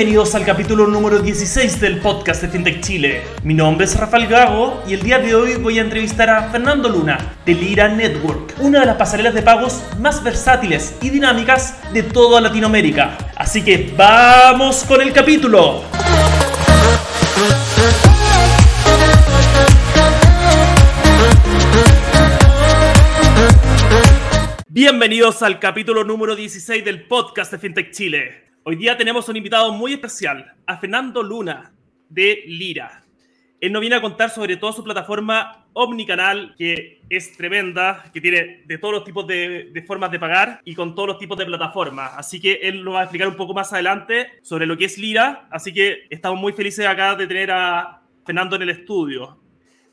[0.00, 3.20] Bienvenidos al capítulo número 16 del podcast de FinTech Chile.
[3.42, 6.88] Mi nombre es Rafael Gago y el día de hoy voy a entrevistar a Fernando
[6.88, 12.02] Luna de Lira Network, una de las pasarelas de pagos más versátiles y dinámicas de
[12.02, 13.18] toda Latinoamérica.
[13.36, 15.84] Así que vamos con el capítulo.
[24.66, 28.49] Bienvenidos al capítulo número 16 del podcast de FinTech Chile.
[28.62, 31.72] Hoy día tenemos un invitado muy especial, a Fernando Luna,
[32.10, 33.02] de Lira.
[33.58, 38.62] Él nos viene a contar sobre todo su plataforma Omnicanal, que es tremenda, que tiene
[38.66, 42.12] de todos los tipos de, formas de pagar y con todos los tipos de plataformas.
[42.18, 44.98] Así que él nos va a explicar un poco más adelante sobre lo que es
[44.98, 45.48] Lira.
[45.50, 49.40] Así que estamos muy felices acá de tener a Fernando en el estudio.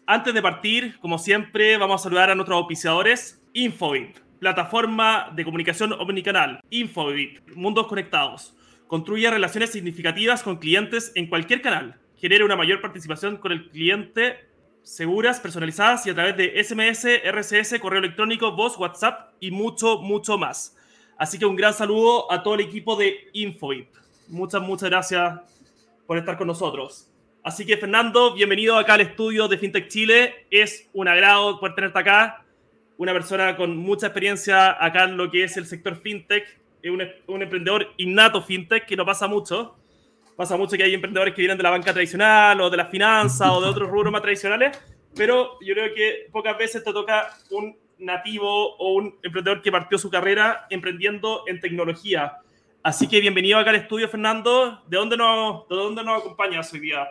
[0.05, 5.93] Antes de partir, como siempre, vamos a saludar a nuestros auspiciadores, Infobip, plataforma de comunicación
[5.93, 8.56] omnicanal, Infobip, mundos conectados
[8.87, 14.47] construya relaciones significativas con clientes en cualquier canal, genere una mayor participación con el cliente,
[14.81, 20.37] seguras, personalizadas y a través de SMS, RCS, correo electrónico, voz, WhatsApp y mucho, mucho
[20.37, 20.75] más.
[21.17, 23.89] Así que un gran saludo a todo el equipo de Infobip.
[24.29, 25.41] Muchas, muchas gracias
[26.05, 27.09] por estar con nosotros.
[27.43, 30.47] Así que Fernando, bienvenido acá al estudio de FinTech Chile.
[30.51, 32.45] Es un agrado poder tenerte acá.
[32.97, 36.45] Una persona con mucha experiencia acá en lo que es el sector FinTech
[36.87, 36.93] es
[37.27, 39.75] un, un, emprendedor innato fintech que no pasa mucho.
[40.35, 43.49] Pasa mucho que hay emprendedores que vienen de la banca tradicional o de las finanzas
[43.49, 44.79] o de otros rubros más tradicionales,
[45.15, 49.97] pero yo creo que pocas veces te toca un nativo o un emprendedor que partió
[49.97, 52.37] su carrera emprendiendo en tecnología.
[52.83, 54.83] Así que bienvenido acá al estudio, Fernando.
[54.87, 57.07] ¿De dónde nos, de dónde nos acompañas hoy día?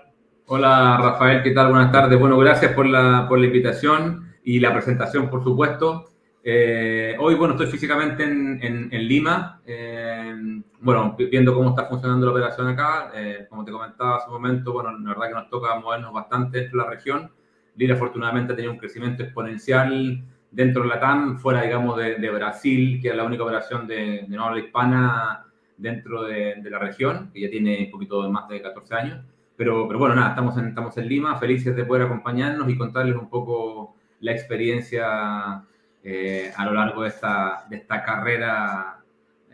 [0.47, 1.71] Hola, Rafael, ¿qué tal?
[1.71, 2.19] Buenas tardes.
[2.19, 6.09] Bueno, gracias por la, por la invitación y la presentación, por supuesto.
[6.49, 10.33] Eh, hoy, bueno, estoy físicamente en, en, en Lima, eh,
[10.79, 13.11] bueno, viendo cómo está funcionando la operación acá.
[13.17, 16.61] Eh, como te comentaba hace un momento, bueno, la verdad que nos toca movernos bastante
[16.61, 17.33] dentro de la región.
[17.75, 20.23] Lira afortunadamente ha tenido un crecimiento exponencial
[20.53, 24.25] dentro de la TAM, fuera, digamos, de, de Brasil, que es la única operación de,
[24.29, 28.63] de habla hispana dentro de, de, la región, que ya tiene un poquito más de
[28.63, 29.19] 14 años.
[29.57, 33.17] Pero, pero bueno, nada, estamos en, estamos en Lima, felices de poder acompañarnos y contarles
[33.17, 35.65] un poco la experiencia
[36.09, 39.01] eh, a lo largo de esta, de esta carrera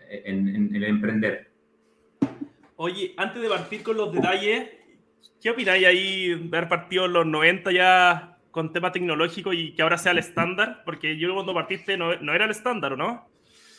[0.06, 1.50] en, en, el emprender.
[2.76, 4.68] Oye, antes de partir con los detalles,
[5.40, 9.80] ¿qué opináis ahí de haber partido en los 90 ya con tema tecnológico y que
[9.80, 10.82] ahora sea el estándar?
[10.84, 13.26] Porque yo cuando partiste no, no era el estándar, ¿o no?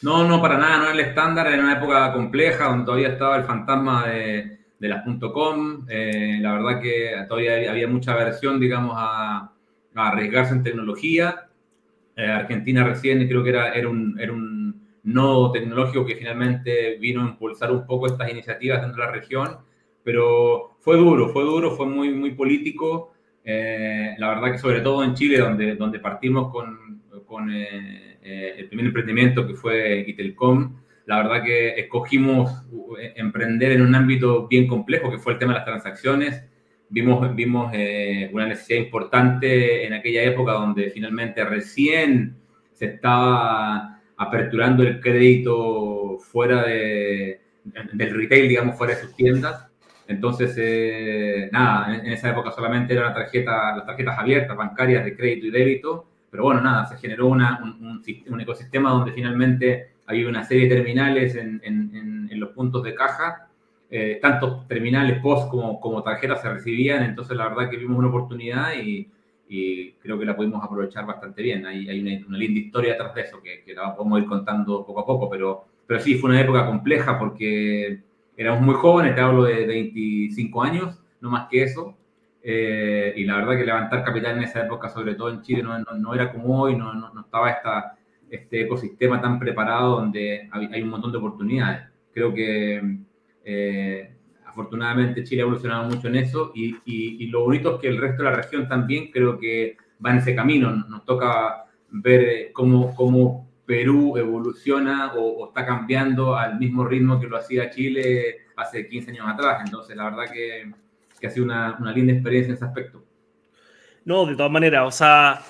[0.02, 3.38] No, no, para nada, no era el estándar, era una época compleja donde todavía estaba
[3.38, 8.96] el fantasma de, de las .com, eh, la verdad que todavía había mucha aversión, digamos,
[8.98, 9.52] a,
[9.96, 11.43] a arriesgarse en tecnología,
[12.16, 17.22] eh, Argentina recién creo que era, era, un, era un nodo tecnológico que finalmente vino
[17.22, 19.58] a impulsar un poco estas iniciativas dentro de la región,
[20.04, 23.14] pero fue duro, fue duro, fue muy, muy político.
[23.44, 28.56] Eh, la verdad que sobre todo en Chile, donde, donde partimos con, con eh, eh
[28.58, 32.64] el primer emprendimiento que fue Itelcom, la verdad que escogimos
[33.00, 36.44] eh, emprender en un ámbito bien complejo, que fue el tema de las transacciones
[36.94, 42.38] vimos, vimos eh, una necesidad importante en aquella época donde finalmente recién
[42.72, 47.42] se estaba aperturando el crédito fuera de,
[47.94, 49.68] del retail, digamos, fuera de sus tiendas.
[50.08, 55.48] Entonces, eh, nada, en, esa época solamente eran tarjeta, las tarjetas abiertas, bancarias de crédito
[55.48, 60.28] y débito, pero bueno, nada, se generó una, un, un, un, ecosistema donde finalmente había
[60.28, 63.50] una serie de terminales en, en, en los puntos de caja
[63.96, 68.08] eh, tanto terminales post como, como tarjetas se recibían, entonces la verdad que vimos una
[68.08, 69.08] oportunidad y,
[69.48, 71.64] y creo que la pudimos aprovechar bastante bien.
[71.68, 74.84] Hay, hay una, una, linda historia detrás de eso que, que, la podemos ir contando
[74.84, 78.02] poco a poco, pero, pero sí, fue una época compleja porque
[78.36, 81.96] éramos muy jóvenes, te hablo de 25 años, no más que eso.
[82.42, 85.78] Eh, y la verdad que levantar capital en esa época, sobre todo en Chile, no,
[85.78, 87.96] no, no era como hoy, no, no, estaba esta,
[88.28, 91.84] este ecosistema tan preparado donde hay, hay un montón de oportunidades.
[92.12, 93.04] Creo que
[93.44, 97.88] eh, afortunadamente Chile ha evolucionado mucho en eso y, y, y, lo bonito es que
[97.88, 100.72] el resto de la región también creo que va en ese camino.
[100.72, 107.28] Nos toca ver cómo, cómo Perú evoluciona o, o, está cambiando al mismo ritmo que
[107.28, 109.62] lo hacía Chile hace 15 años atrás.
[109.66, 110.72] Entonces, la verdad que,
[111.20, 113.04] que ha sido una, una, linda experiencia en ese aspecto.
[114.06, 115.42] No, de todas maneras, o sea,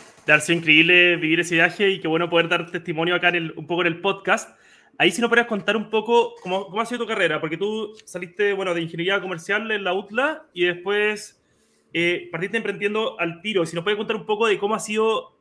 [0.41, 3.65] sido increíble vivir ese viaje y qué bueno poder dar testimonio acá en el, un
[3.65, 4.55] poco en el podcast.
[4.97, 7.93] Ahí si nos podrías contar un poco cómo, cómo, ha sido tu carrera, porque tú
[8.05, 11.43] saliste, bueno, de ingeniería comercial en la UTLA y después
[11.93, 13.65] eh, partiste emprendiendo al tiro.
[13.65, 15.35] Si nos puedes contar un poco de cómo ha sido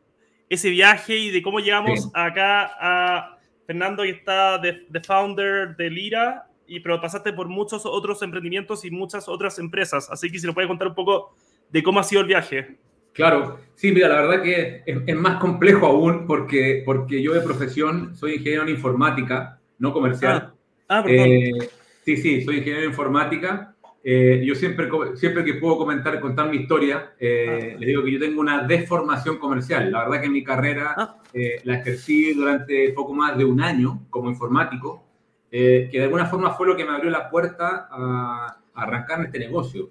[0.48, 2.10] ese viaje y de cómo llegamos sí.
[2.14, 7.86] acá a Fernando, que está de, de, founder de Lira, y, pero pasaste por muchos
[7.86, 10.10] otros emprendimientos y muchas otras empresas.
[10.10, 11.34] Así que si nos puede contar un poco
[11.70, 12.78] de cómo ha sido el viaje.
[13.12, 18.16] Claro, sí, mira, la verdad que es, más complejo aún porque, porque yo de profesión
[18.16, 20.52] soy ingeniero en informática, no comercial.
[20.88, 21.26] Ah, ah perdón.
[21.28, 21.68] Eh,
[22.04, 23.74] sí, sí, soy ingeniero en informática.
[24.04, 27.76] Eh, yo siempre, siempre que puedo comentar, contar mi historia, eh, ah.
[27.78, 29.92] les digo que yo tengo una deformación comercial.
[29.92, 31.16] La verdad que mi carrera ah.
[31.64, 35.04] la ejercí durante poco más de un año como informático,
[35.50, 39.38] que de alguna forma fue lo que me abrió la puerta a, a arrancar este
[39.38, 39.90] negocio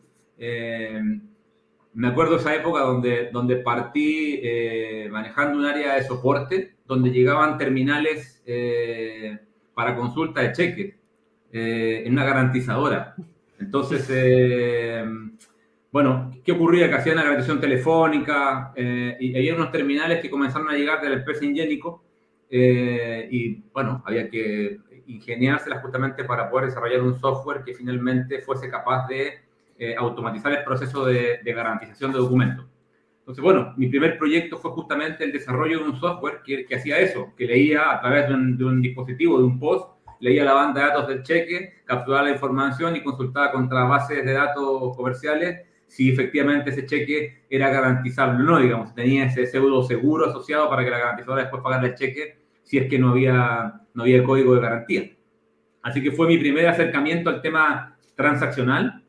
[1.93, 7.57] me acuerdo esa época donde, donde partí eh, manejando un área de soporte, donde llegaban
[7.57, 9.39] terminales eh,
[9.73, 10.95] para consulta de cheques
[11.51, 13.15] eh, en una garantizadora.
[13.59, 14.07] Entonces,
[15.91, 16.89] bueno, ¿qué ocurría?
[16.89, 21.45] Que hacían la garantización telefónica y había unos terminales que comenzaron a llegar del empresa
[21.45, 22.03] ingénico
[22.49, 29.07] y, bueno, había que ingeniárselas justamente para poder desarrollar un software que finalmente fuese capaz
[29.07, 29.41] de
[29.83, 32.67] eh, automatizar el proceso de, garantización de documentos.
[33.17, 37.33] Entonces, bueno, mi primer proyecto fue justamente el desarrollo de un software que, hacía eso,
[37.35, 39.89] que leía a través de un, dispositivo, de un post,
[40.19, 44.31] leía la banda de datos del cheque, capturaba la información y consultaba contra bases de
[44.33, 50.27] datos comerciales si efectivamente ese cheque era garantizable o no, digamos, tenía ese pseudo seguro
[50.27, 54.03] asociado para que la garantizadora después pagara el cheque si es que no había, no
[54.03, 55.11] había código de garantía.
[55.81, 59.00] Así que fue mi primer acercamiento al tema transaccional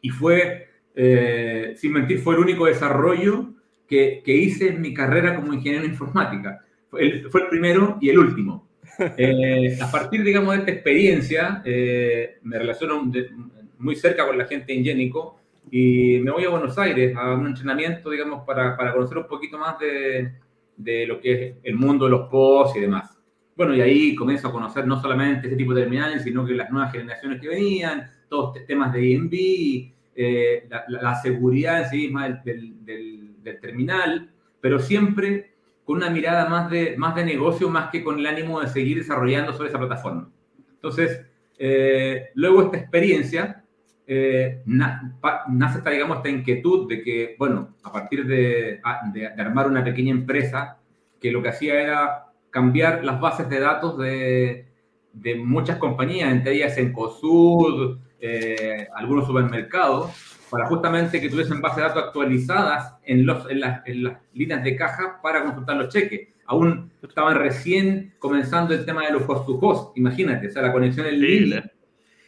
[0.00, 3.54] y fue, eh, sin mentir, fue el único desarrollo
[3.86, 6.64] que, que, hice en mi carrera como ingeniero en informática.
[6.90, 8.68] Fue el, fue el primero y el último.
[9.16, 13.08] Eh, a partir, digamos, de esta experiencia, eh, me relaciono
[13.78, 15.38] muy cerca con la gente de Ingénico
[15.70, 19.56] y me voy a Buenos Aires a un entrenamiento, digamos, para, para conocer un poquito
[19.56, 20.32] más de,
[20.76, 23.16] de, lo que es el mundo de los POS y demás.
[23.54, 26.70] Bueno, y ahí comienzo a conocer no solamente ese tipo de terminales, sino que las
[26.70, 32.84] nuevas generaciones que venían, todos temas de INV, eh, la, seguridad en sí misma del,
[32.84, 34.30] del, terminal,
[34.60, 35.52] pero siempre
[35.84, 38.98] con una mirada más de, más de negocio, más que con el ánimo de seguir
[38.98, 40.28] desarrollando sobre esa plataforma.
[40.74, 41.24] Entonces,
[41.58, 43.64] eh, luego esta experiencia,
[44.06, 48.80] eh, nace esta, digamos, esta inquietud de que, bueno, a partir de,
[49.12, 50.78] de, armar una pequeña empresa,
[51.20, 54.66] que lo que hacía era cambiar las bases de datos de,
[55.12, 60.12] de muchas compañías, entre ellas Encosud, eh, algunos supermercados
[60.50, 63.82] para justamente que tuviesen bases de datos actualizadas en, los, en, las,
[64.32, 66.28] líneas de caja para consultar los cheques.
[66.46, 70.72] Aún estaban recién comenzando el tema de los host to host, imagínate, o sea, la
[70.72, 71.70] conexión en línea.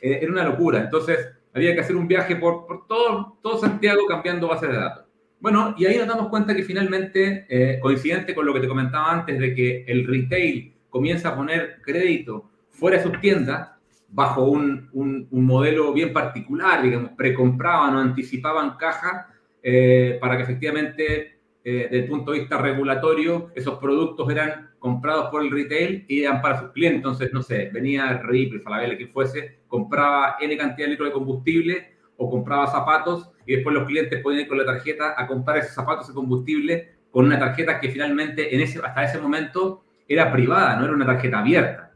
[0.02, 0.80] Eh, era una locura.
[0.80, 1.18] Entonces,
[1.54, 5.04] había que hacer un viaje por, por todo, todo Santiago cambiando bases de datos.
[5.40, 9.10] Bueno, y ahí nos damos cuenta que finalmente, eh, coincidente con lo que te comentaba
[9.10, 13.70] antes, de que el retail comienza a poner crédito fuera de sus tiendas,
[14.12, 19.28] bajo un, un, modelo bien particular, digamos, precompraban o anticipaban caja
[19.62, 25.30] eh, para que efectivamente, eh, desde el punto de vista regulatorio, esos productos eran comprados
[25.30, 26.98] por el retail y eran para sus clientes.
[26.98, 31.12] Entonces, no sé, venía RIP, el Falabella, quien fuese, compraba N cantidad de litros de
[31.12, 35.58] combustible o compraba zapatos y después los clientes podían ir con la tarjeta a comprar
[35.58, 40.32] esos zapatos de combustible con una tarjeta que finalmente en ese, hasta ese momento era
[40.32, 41.89] privada, no era una tarjeta abierta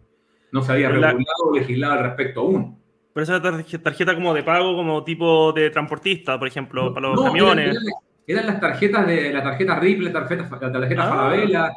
[0.54, 2.78] no se había regulado o legislado al respecto aún.
[3.12, 7.76] Pero esa tarjeta como de pago, como tipo de transportista, por ejemplo, para los camiones.
[8.24, 11.08] Eran, las tarjetas de la tarjeta Ripple, la tarjeta, la tarjeta ah.
[11.08, 11.72] Falabella,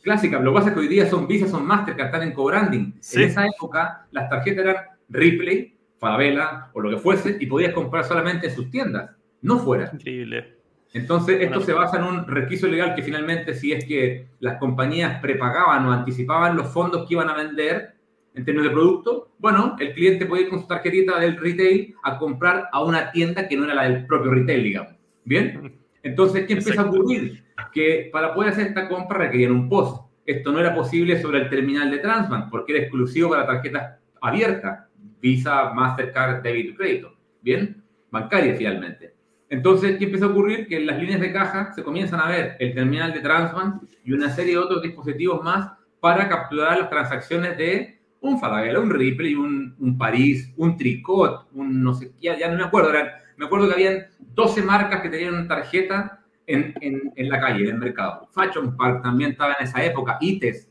[0.00, 0.38] clásica.
[0.38, 2.92] Lo que pasa es que hoy día son Visa, son Mastercard, están en co-branding.
[3.14, 4.76] En esa época, las tarjetas eran
[5.08, 9.10] Ripley, Falabella o lo que fuese, y podías comprar solamente en sus tiendas,
[9.42, 9.90] no fuera.
[9.92, 10.56] Increíble.
[10.92, 15.20] Entonces, esto se basa en un requisito legal que finalmente, si es que las compañías
[15.20, 17.99] prepagaban o anticipaban los fondos que iban a vender,
[18.34, 22.18] en términos de producto, bueno, el cliente puede ir con su tarjetita del retail a
[22.18, 24.94] comprar a una tienda que no era la del propio retail, digamos.
[25.24, 25.80] ¿Bien?
[26.02, 27.44] Entonces, ¿qué empieza a ocurrir?
[27.72, 30.00] Que para poder hacer esta compra requerían un POS.
[30.24, 34.86] Esto no era posible sobre el terminal de Transbank porque era exclusivo para tarjetas abiertas,
[35.20, 37.14] Visa, Mastercard, débito y crédito.
[37.42, 37.82] ¿Bien?
[38.10, 39.14] Bancaria finalmente.
[39.48, 40.68] Entonces, ¿qué empieza a ocurrir?
[40.68, 44.12] Que en las líneas de caja se comienzan a ver el terminal de Transbank y
[44.12, 49.34] una serie de otros dispositivos más para capturar las transacciones de un Falabella, un Ripley,
[49.34, 52.92] un, un París, un Tricot, un no sé, ya, ya no me acuerdo,
[53.36, 57.70] me acuerdo que habían 12 marcas que tenían tarjeta en, en, en, la calle, en
[57.70, 58.28] el mercado.
[58.32, 60.68] Fashion Park también estaba en esa época, ITES.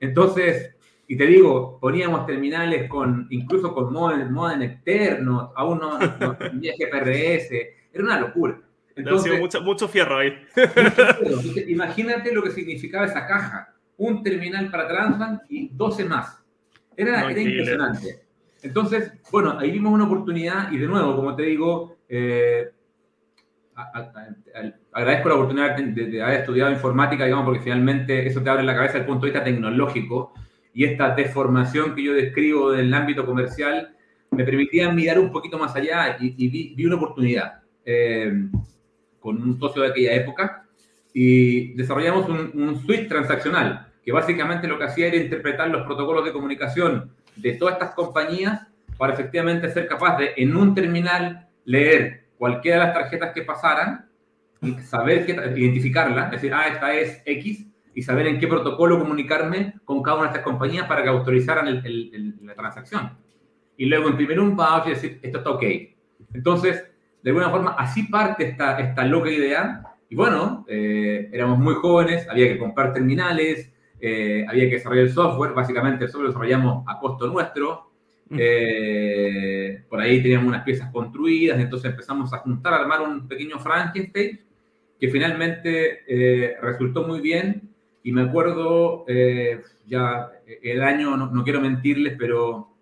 [0.00, 0.74] Entonces,
[1.06, 7.50] y te digo, poníamos terminales con, incluso con modem, externo, aún no, no GPRS,
[7.92, 8.60] era una locura.
[8.94, 10.34] Entonces, mucho, mucho fierro ahí.
[11.68, 13.74] imagínate lo que significaba esa caja.
[13.96, 16.37] Un terminal para Transbank y 12 más.
[16.98, 18.18] Era, impresionante.
[18.60, 22.72] Entonces, bueno, ahí vimos una oportunidad y de nuevo, como te digo, eh,
[24.92, 28.94] agradezco la oportunidad de, haber estudiado informática, digamos, porque finalmente eso te abre la cabeza
[28.94, 30.34] desde el punto de vista tecnológico
[30.74, 33.94] y esta deformación que yo describo del ámbito comercial
[34.32, 38.32] me permitía mirar un poquito más allá y, vi, una oportunidad eh,
[39.20, 40.66] con un socio de aquella época
[41.14, 46.24] y desarrollamos un, un switch transaccional que básicamente lo que hacía era interpretar los protocolos
[46.24, 52.24] de comunicación de todas estas compañías para efectivamente ser capaz de en un terminal leer
[52.38, 54.08] cualquiera de las tarjetas que pasaran
[54.62, 59.74] y saber qué, identificarla, decir, ah, esta es X, y saber en qué protocolo comunicarme
[59.84, 61.82] con cada una de estas compañías para que autorizaran
[62.44, 63.10] la transacción.
[63.76, 65.64] Y luego imprimir un voucher y decir, esto está ok.
[66.32, 66.82] Entonces,
[67.22, 69.82] de alguna forma, así parte esta, esta loca idea.
[70.08, 75.12] Y bueno, eh, éramos muy jóvenes, había que comprar terminales, eh, había que desarrollar el
[75.12, 77.88] software, básicamente el software lo desarrollamos a costo nuestro,
[78.30, 83.58] eh, por ahí teníamos unas piezas construidas, entonces empezamos a juntar, a armar un pequeño
[83.58, 84.40] Frankenstein
[85.00, 87.62] que finalmente eh, resultó muy bien.
[88.02, 90.30] Y me acuerdo, eh, ya
[90.62, 92.74] el año, no, quiero mentirles, pero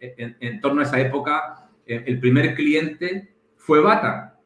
[0.00, 4.40] en, torno a esa época, el primer cliente fue Bata,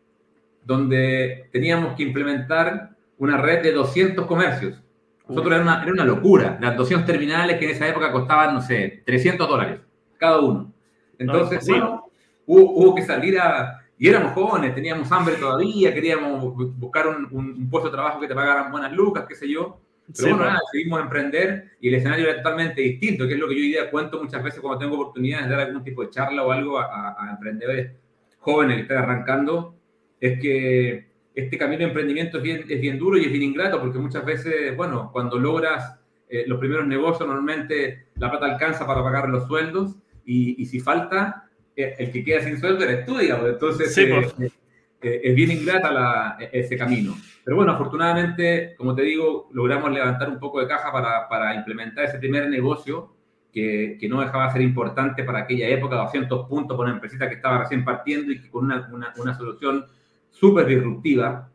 [0.65, 4.83] donde teníamos que implementar una red de 200 comercios.
[5.29, 6.59] Nosotros era una, era una locura.
[6.61, 9.81] Las 200 terminales que en esa época costaban, no sé, 300 dólares
[10.19, 10.73] cada uno.
[11.19, 12.11] Entonces, bueno,
[12.47, 13.81] hubo, que salir a...
[13.97, 18.71] Y éramos jóvenes, teníamos hambre todavía, queríamos buscar un, puesto de trabajo que te pagaran
[18.71, 19.81] buenas lucas, qué sé yo.
[20.17, 23.49] Pero bueno, nada, seguimos a emprender y el escenario era totalmente distinto, que es lo
[23.49, 26.11] que yo hoy día cuento muchas veces cuando tengo oportunidades de dar algún tipo de
[26.11, 27.93] charla o algo a, emprendedores
[28.39, 29.75] jóvenes que están arrancando,
[30.19, 31.08] es que
[31.39, 34.25] este camino de emprendimiento es bien, es bien duro y es bien ingrato, porque muchas
[34.25, 39.47] veces, bueno, cuando logras eh, los primeros negocios, normalmente la plata alcanza para pagar los
[39.47, 39.97] sueldos,
[40.31, 43.49] y, si falta, eh, el que queda sin sueldo eres tú, digamos.
[43.49, 44.53] Entonces, eh, pues.
[45.01, 47.17] eh, es bien ingrata ese camino.
[47.43, 52.05] Pero bueno, afortunadamente, como te digo, logramos levantar un poco de caja para, para implementar
[52.05, 53.15] ese primer negocio
[53.51, 57.27] que, que, no dejaba de ser importante para aquella época, 200 puntos con una empresita
[57.27, 59.87] que estaba recién partiendo y con una, una, una solución
[60.31, 61.51] súper disruptiva.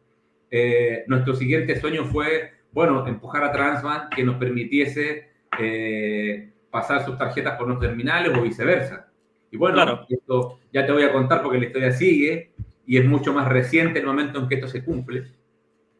[1.07, 5.29] nuestro siguiente sueño fue, bueno, empujar a Transman que nos permitiese
[6.69, 9.07] pasar sus tarjetas por los terminales o viceversa.
[9.51, 12.53] Y bueno, esto ya te voy a contar porque la historia sigue
[12.87, 15.25] y es mucho más reciente el momento en que esto se cumple.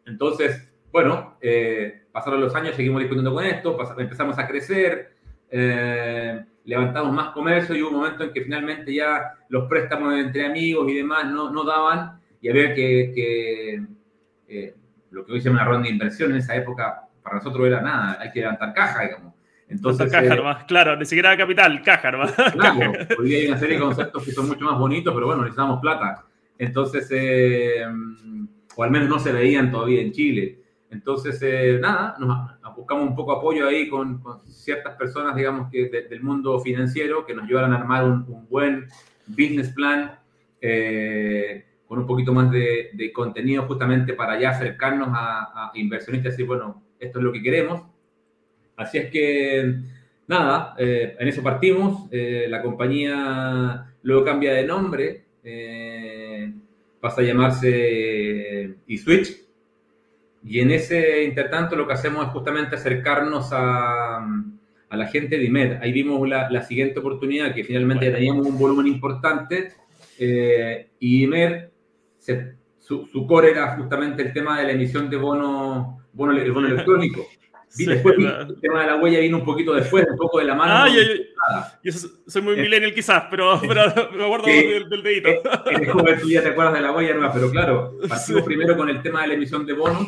[0.08, 5.16] Entonces, bueno, eh, pasaron los años, seguimos discutiendo con esto, empezamos a crecer,
[5.52, 10.48] eh, levantamos más comercio y hubo un momento en que finalmente ya los préstamos entre
[10.48, 13.84] amigos y demás no, no daban y había que, que
[14.50, 14.76] eh,
[15.12, 17.82] lo que hoy se llama una ronda de inversión en esa época para nosotros era
[17.82, 19.34] nada, hay que levantar caja, digamos.
[19.70, 22.12] Entonces, caja eh, claro, ni siquiera capital, caja
[22.52, 25.44] Claro, hoy día hay una serie de conceptos que son mucho más bonitos, pero bueno,
[25.44, 26.26] necesitamos plata.
[26.58, 27.86] Entonces, eh,
[28.76, 30.60] o al menos no se veían todavía en Chile.
[30.92, 36.22] Entonces, eh, nada, nos buscamos un poco apoyo ahí con, ciertas personas, digamos, que del
[36.22, 38.88] mundo financiero que nos ayudaran a armar un, buen
[39.28, 40.20] business plan
[41.94, 46.48] con un poquito más de, contenido justamente para ya acercarnos a, a inversionistas y decir,
[46.48, 47.84] bueno, esto es lo que queremos
[48.76, 49.76] Así es que,
[50.28, 52.08] nada, eh, en eso partimos.
[52.12, 56.52] Eh, la compañía luego cambia de nombre, eh,
[57.00, 59.38] pasa a llamarse eSwitch.
[60.46, 65.46] Y en ese intertanto lo que hacemos es justamente acercarnos a, a la gente de
[65.46, 65.82] IMED.
[65.82, 69.72] Ahí vimos la, la siguiente oportunidad, que finalmente teníamos un volumen importante.
[70.20, 71.70] y IMED,
[72.80, 76.68] su, su, core era justamente el tema de la emisión de bono, bono, el bono
[76.68, 77.26] electrónico.
[77.76, 80.74] Después el tema de la huella vino un poquito después, un poco de la mano.
[80.76, 83.82] Ah, yo, soy muy millennial quizás, pero, pero
[84.16, 85.30] me acuerdo del, dedito.
[85.66, 88.78] En el joven tú ya te acuerdas de la huella nueva, pero claro, partimos primero
[88.78, 90.06] con el tema de la emisión de bonos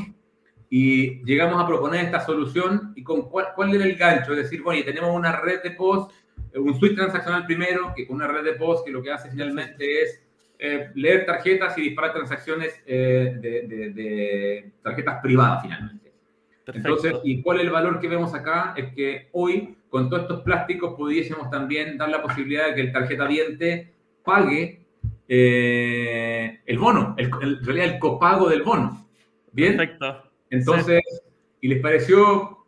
[0.69, 4.61] y llegamos a proponer esta solución y con cuál, cuál era el gancho, es decir,
[4.61, 6.11] bueno, y tenemos una red de post,
[6.53, 10.03] un suite transaccional primero, que con una red de post que lo que hace finalmente
[10.03, 10.24] es
[10.59, 16.11] eh, leer tarjetas y disparar transacciones eh, de, de, de tarjetas privadas finalmente.
[16.67, 18.73] Entonces, ¿y cuál es el valor que vemos acá?
[18.75, 22.91] Es que hoy, con todos estos plásticos, pudiésemos también dar la posibilidad de que el
[22.91, 23.93] tarjeta diente
[24.23, 24.85] pague
[25.27, 29.07] eh, el bono, el, en realidad el copago del bono.
[29.51, 29.77] ¿Bien?
[29.77, 30.23] Perfecto.
[30.49, 31.01] Entonces,
[31.61, 32.64] y les pareció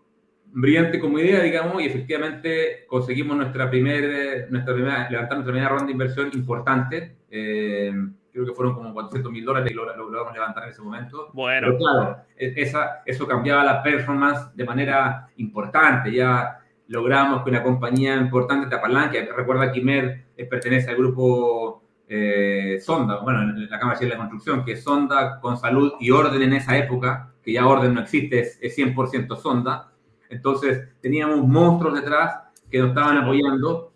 [0.51, 5.86] brillante como idea, digamos, y efectivamente conseguimos nuestra primera, nuestra primera, levantar nuestra primera ronda
[5.86, 7.18] de inversión importante.
[7.30, 7.94] Eh,
[8.32, 11.30] creo que fueron como 400 mil dólares y lo, logramos levantar en ese momento.
[11.34, 11.68] Bueno.
[11.68, 16.12] Pero claro, e, esa, eso cambiaba la performance de manera importante.
[16.12, 23.20] Ya logramos que una compañía importante, Tapalanque, recuerda que Imer pertenece al grupo eh, Sonda,
[23.20, 26.54] bueno, en la Cámara de la Construcción, que es Sonda con salud y orden en
[26.54, 29.92] esa época, que ya orden no existe, es, 100% Sonda.
[30.29, 33.93] Entonces teníamos monstruos detrás que nos estaban apoyando.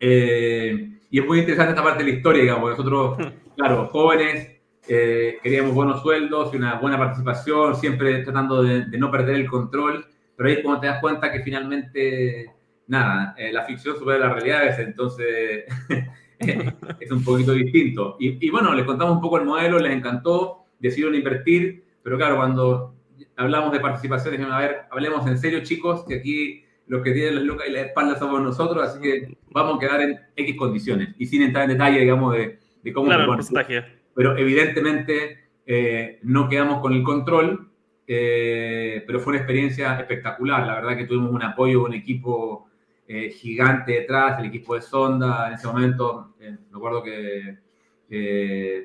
[0.00, 2.70] Eh, y es muy interesante esta parte de la historia, digamos.
[2.70, 3.18] Nosotros,
[3.56, 9.36] claro, jóvenes, eh, queríamos buenos sueldos y una buena participación, siempre tratando de, no perder
[9.36, 10.06] el control.
[10.36, 12.52] Pero ahí es cuando te das cuenta que finalmente,
[12.86, 14.78] nada, la ficción supera las realidades.
[14.78, 15.64] Entonces.
[16.38, 18.16] es un poquito distinto.
[18.18, 22.94] Y, bueno, les contamos un poco el modelo, les encantó, decidieron invertir, pero claro, cuando
[23.36, 27.36] hablamos de participación, dijeron, a ver, hablemos en serio, chicos, que aquí los que tienen
[27.36, 31.14] las lucas y la espalda somos nosotros, así que vamos a quedar en X condiciones.
[31.18, 32.58] Y sin entrar en detalle, digamos, de,
[32.92, 33.08] cómo...
[33.08, 33.36] Claro,
[34.14, 37.68] pero evidentemente eh, no quedamos con el control,
[38.06, 40.66] eh, pero fue una experiencia espectacular.
[40.66, 42.68] La verdad que tuvimos un apoyo, un equipo
[43.06, 47.58] eh, gigante detrás, el equipo de Sonda, en ese momento, me acuerdo que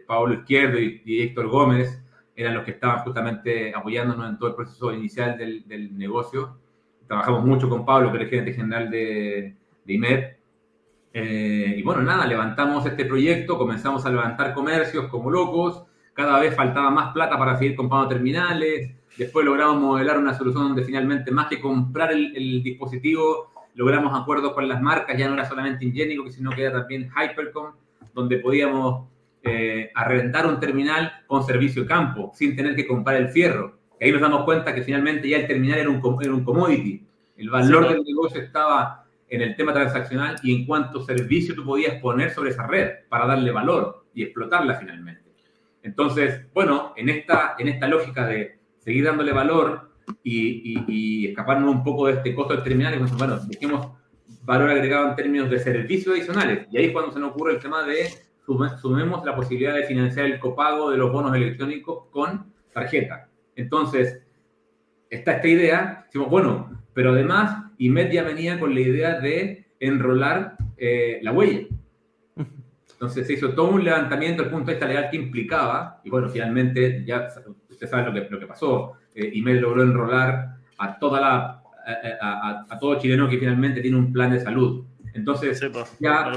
[0.07, 2.03] Pablo Izquierdo y, Héctor Gómez
[2.35, 6.57] eran los que estaban justamente apoyándonos en todo el proceso inicial del, negocio.
[7.07, 10.23] Trabajamos mucho con Pablo, que era el gerente general de, de IMED.
[11.13, 15.83] y bueno, nada, levantamos este proyecto, comenzamos a levantar comercios como locos,
[16.13, 20.83] cada vez faltaba más plata para seguir comprando terminales, después logramos modelar una solución donde
[20.83, 25.45] finalmente más que comprar el, el dispositivo, logramos acuerdos con las marcas, ya no era
[25.45, 27.73] solamente Ingenico, sino que era también Hypercom,
[28.13, 29.07] donde podíamos
[29.43, 33.79] eh, arrendar un terminal con servicio campo, sin tener que comprar el fierro.
[33.99, 37.05] Y ahí nos damos cuenta que finalmente ya el terminal era un, era un commodity.
[37.37, 42.01] El valor del negocio estaba en el tema transaccional y en cuánto servicio tú podías
[42.01, 45.31] poner sobre esa red para darle valor y explotarla finalmente.
[45.83, 49.91] Entonces, bueno, en esta, en esta lógica de seguir dándole valor,
[50.23, 53.87] y, escaparnos un poco de este costo del terminal y bueno, busquemos
[54.43, 56.67] valor agregado en términos de servicios adicionales.
[56.71, 58.09] Y ahí es cuando se nos ocurre el tema de
[58.45, 63.29] sumemos la posibilidad de financiar el copago de los bonos electrónicos con tarjeta.
[63.55, 64.21] Entonces,
[65.09, 70.55] está esta idea, decimos, bueno, pero además IMED ya venía con la idea de enrolar
[70.77, 71.67] eh, la huella.
[72.93, 76.29] Entonces se hizo todo un levantamiento del punto de vista legal que implicaba, y bueno,
[76.29, 77.27] finalmente ya
[77.67, 81.61] usted sabe lo que, lo que pasó eh, y me logró enrolar a toda la
[82.21, 84.85] a, todo chileno que finalmente tiene un plan de salud.
[85.13, 85.59] Entonces,
[85.99, 86.31] ya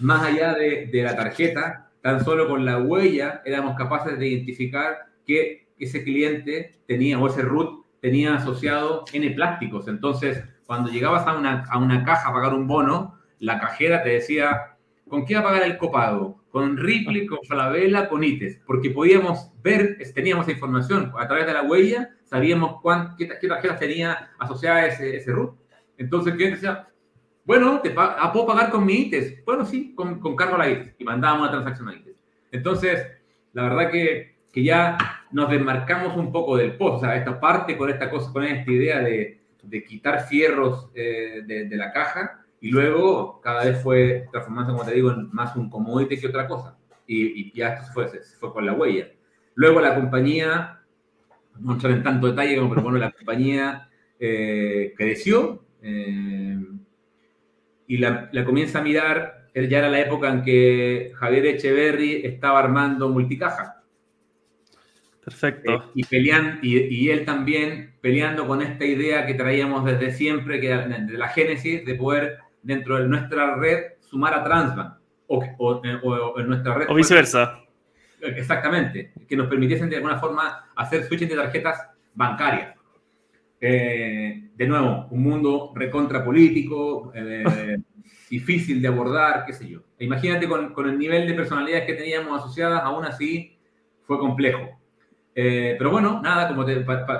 [0.00, 5.06] más allá de, de, la tarjeta, tan solo con la huella éramos capaces de identificar
[5.26, 9.88] que ese cliente tenía o ese root tenía asociado N plásticos.
[9.88, 14.10] Entonces, cuando llegabas a una, a una caja a pagar un bono, la cajera te
[14.10, 14.76] decía,
[15.08, 16.44] ¿con qué va a pagar el copago?
[16.54, 21.64] con Ripley, con Falabella, con ITES, porque podíamos ver, teníamos información a través de la
[21.64, 25.56] huella, sabíamos cuán, qué, tarjetas tenía asociada ese, ese root.
[25.98, 26.86] Entonces el cliente decía,
[27.44, 29.44] bueno, te ah, ¿puedo pagar con mi ITES?
[29.44, 30.94] Bueno, sí, con, con cargo a la ITES.
[30.98, 32.16] Y mandábamos una transacción a ITES.
[32.52, 33.06] Entonces,
[33.52, 34.96] la verdad que, que ya
[35.30, 38.70] nos desmarcamos un poco del post, o sea, esta parte con esta cosa, con esta
[38.70, 44.76] idea de, de quitar fierros eh, de, la caja y luego cada vez fue transformándose,
[44.76, 46.78] como te digo, en más un commodity que otra cosa.
[47.06, 49.08] Y, ya esto fue, se fue con la huella.
[49.54, 50.80] Luego la compañía,
[51.58, 56.58] no entrar en tanto detalle, pero bueno, la compañía eh, creció eh,
[57.86, 59.48] y la, la, comienza a mirar.
[59.54, 63.82] Ya era la época en que Javier Echeverry estaba armando multicaja.
[65.24, 65.72] Perfecto.
[65.72, 70.60] Eh, y, pelean, y, y, él también peleando con esta idea que traíamos desde siempre,
[70.60, 74.94] que de la génesis, de poder dentro de nuestra red sumar a Transbank
[75.26, 75.82] o,
[76.36, 76.86] en nuestra red.
[76.88, 77.60] O viceversa.
[78.20, 82.73] Exactamente, que nos permitiesen de alguna forma hacer switching de tarjetas bancarias.
[83.66, 87.78] Eh, de nuevo, un mundo recontra político, eh,
[88.30, 89.80] difícil de abordar, qué sé yo.
[90.00, 93.56] Imagínate con, con, el nivel de personalidades que teníamos asociadas, aún así
[94.02, 94.68] fue complejo.
[95.34, 96.66] Eh, pero bueno, nada, como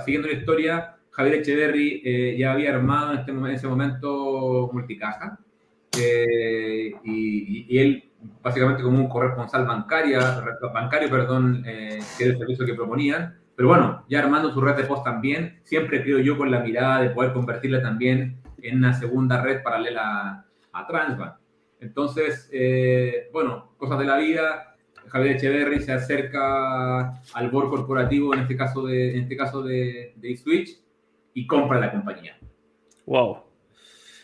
[0.04, 5.38] siguiendo la historia, Javier Echeverry eh, ya había armado en, este, en ese momento multicaja
[5.96, 8.10] y, él
[8.42, 10.42] básicamente como un corresponsal bancaria,
[10.74, 14.84] bancario, perdón, que era el servicio que proponían, pero bueno, ya armando su red de
[14.84, 19.42] post también, siempre creo yo con la mirada de poder convertirla también en una segunda
[19.42, 21.36] red paralela a Transbank.
[21.80, 22.50] Entonces,
[23.32, 24.74] bueno, cosas de la vida,
[25.08, 30.14] Javier Echeverry se acerca al board corporativo, en este caso de, en este caso de,
[30.16, 30.70] de eSwitch,
[31.34, 32.38] y compra la compañía.
[33.06, 33.42] Wow.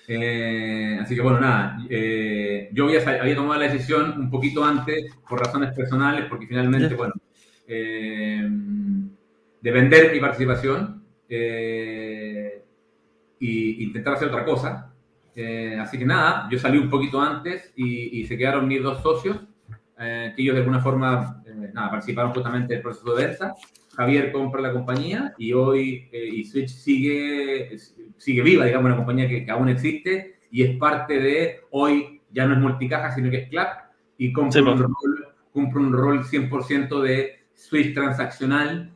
[0.08, 5.14] Eh, así que bueno, nada, eh, yo había, había, tomado la decisión un poquito antes
[5.28, 7.14] por razones personales, porque finalmente, bueno,
[7.68, 8.48] eh,
[9.60, 12.64] de vender mi participación e
[13.40, 14.92] intentar hacer otra cosa.
[15.34, 19.38] Eh, así que nada, yo salí un poquito antes y, se quedaron mis dos socios,
[19.98, 23.54] eh, que ellos de alguna forma eh, nada, participaron justamente del proceso de venta.
[23.96, 27.76] Javier compra la compañía y hoy y Switch sigue,
[28.16, 32.54] sigue viva, digamos, una compañía que, aún existe y es parte de, hoy ya no
[32.54, 34.94] es multicaja, sino que es CLAP y cumple, un, rol,
[35.52, 38.92] cumple un rol 100% de Switch transaccional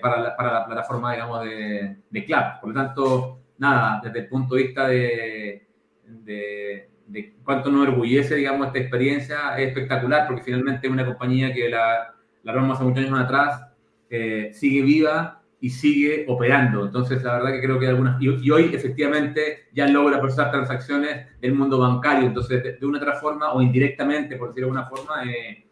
[0.00, 2.60] para, la, para, la, plataforma, digamos, de, de CLAP.
[2.60, 5.66] Por lo tanto, nada, desde el punto de vista de,
[6.04, 11.68] de, cuánto nos orgullece, digamos, esta experiencia, es espectacular porque finalmente es una compañía que
[11.68, 13.66] la, la hace muchos años atrás,
[14.08, 16.86] eh, sigue viva y sigue operando.
[16.86, 18.20] Entonces, la verdad que creo que algunas...
[18.22, 22.26] Y, hoy, efectivamente, ya logra procesar transacciones del mundo bancario.
[22.26, 25.66] Entonces, de, una otra forma, o indirectamente, por decirlo de alguna forma, eh,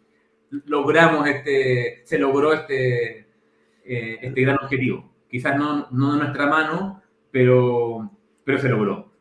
[0.67, 2.03] logramos este...
[2.05, 3.28] Se logró este,
[3.89, 5.13] eh, este gran objetivo.
[5.31, 8.11] Quizás no, no de nuestra mano, pero,
[8.45, 9.13] pero se logró.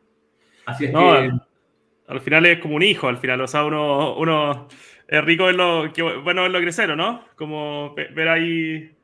[0.66, 1.30] Así es que...
[2.08, 4.66] Al final es como un hijo, al final, o sea, uno, uno
[5.06, 7.22] es rico verlo, que, bueno verlo crecer, ¿no?
[7.36, 8.96] Como ver ahí,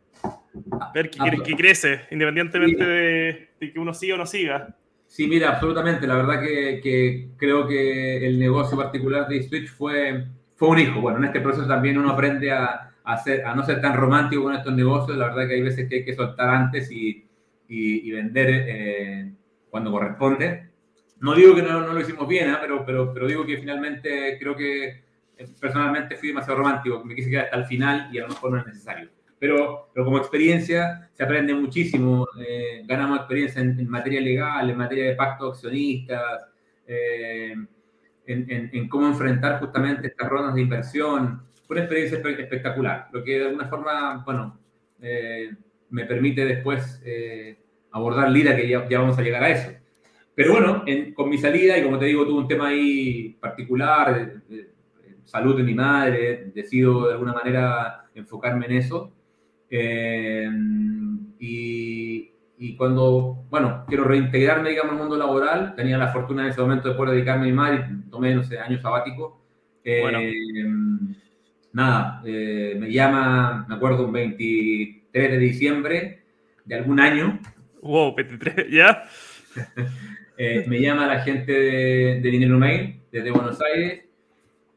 [0.94, 4.74] ver que, ah, crece, independientemente de, que uno siga o no siga.
[5.07, 6.07] Sí, mira, absolutamente.
[6.07, 10.24] La verdad que, que, creo que el negocio particular de Switch fue,
[10.57, 11.00] fue un hijo.
[11.03, 14.55] Bueno, en este proceso también uno aprende a, a, a no ser tan romántico con
[14.55, 15.17] estos negocios.
[15.17, 17.25] La verdad que hay veces que hay que soltar antes y,
[17.69, 19.33] y, vender eh,
[19.71, 20.71] cuando corresponde.
[21.21, 22.57] No digo que no, no lo hicimos bien, ¿eh?
[22.61, 25.05] pero, pero, pero digo que finalmente creo que
[25.37, 28.53] eh, personalmente fui demasiado romántico, me quise quedar hasta el final y a lo mejor
[28.53, 29.11] no es necesario.
[29.38, 35.07] Pero, pero como experiencia se aprende muchísimo, eh, ganamos experiencia en, materia legal, en materia
[35.07, 36.47] de pacto accionistas,
[36.87, 37.69] en,
[38.27, 41.43] en, en, cómo enfrentar justamente estas rondas de inversión.
[41.75, 44.61] Una experiencia espectacular, lo que de alguna forma, bueno,
[45.91, 47.03] me permite después
[47.91, 49.73] abordar Lira, que ya, ya vamos a llegar a eso.
[50.37, 50.85] Pero bueno,
[51.15, 54.71] con mi salida, y como te digo, tuve un tema ahí particular, de,
[55.25, 59.13] salud de mi madre, decido de alguna manera enfocarme en eso.
[59.69, 60.49] Eh,
[61.41, 66.61] y, y, cuando, bueno, quiero reintegrarme, digamos, al mundo laboral, tenía la fortuna en ese
[66.61, 69.41] momento de poder dedicarme a mi madre, tomé, no sé, año sabático.
[69.85, 70.05] Eh,
[71.75, 76.23] nada, eh, me llama, me acuerdo, un 23 de diciembre
[76.65, 77.39] de algún año.
[77.83, 79.05] Wow, 23, ¿ya?
[80.37, 84.05] Eh, me llama la gente de, Dinero Mail desde Buenos Aires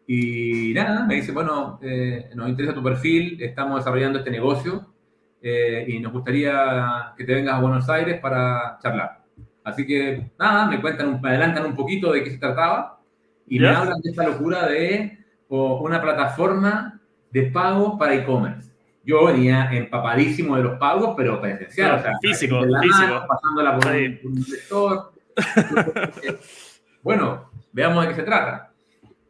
[0.06, 4.94] y nada, me dice, bueno, eh, nos interesa tu perfil, estamos desarrollando este negocio
[5.42, 9.24] eh, y nos gustaría que te vengas a Buenos Aires para charlar.
[9.64, 13.02] Así que nada, me cuentan, me adelantan un poquito de qué se trataba
[13.48, 15.18] y me hablan de esta locura de
[15.50, 17.00] una plataforma
[17.32, 18.72] de pago para e-commerce.
[19.04, 23.26] Yo venía empapadísimo de los pagos, pero presencial, o sea, físico, físico.
[23.28, 25.12] pasándola por un, un lector,
[27.04, 28.74] bueno, veamos de qué se trata.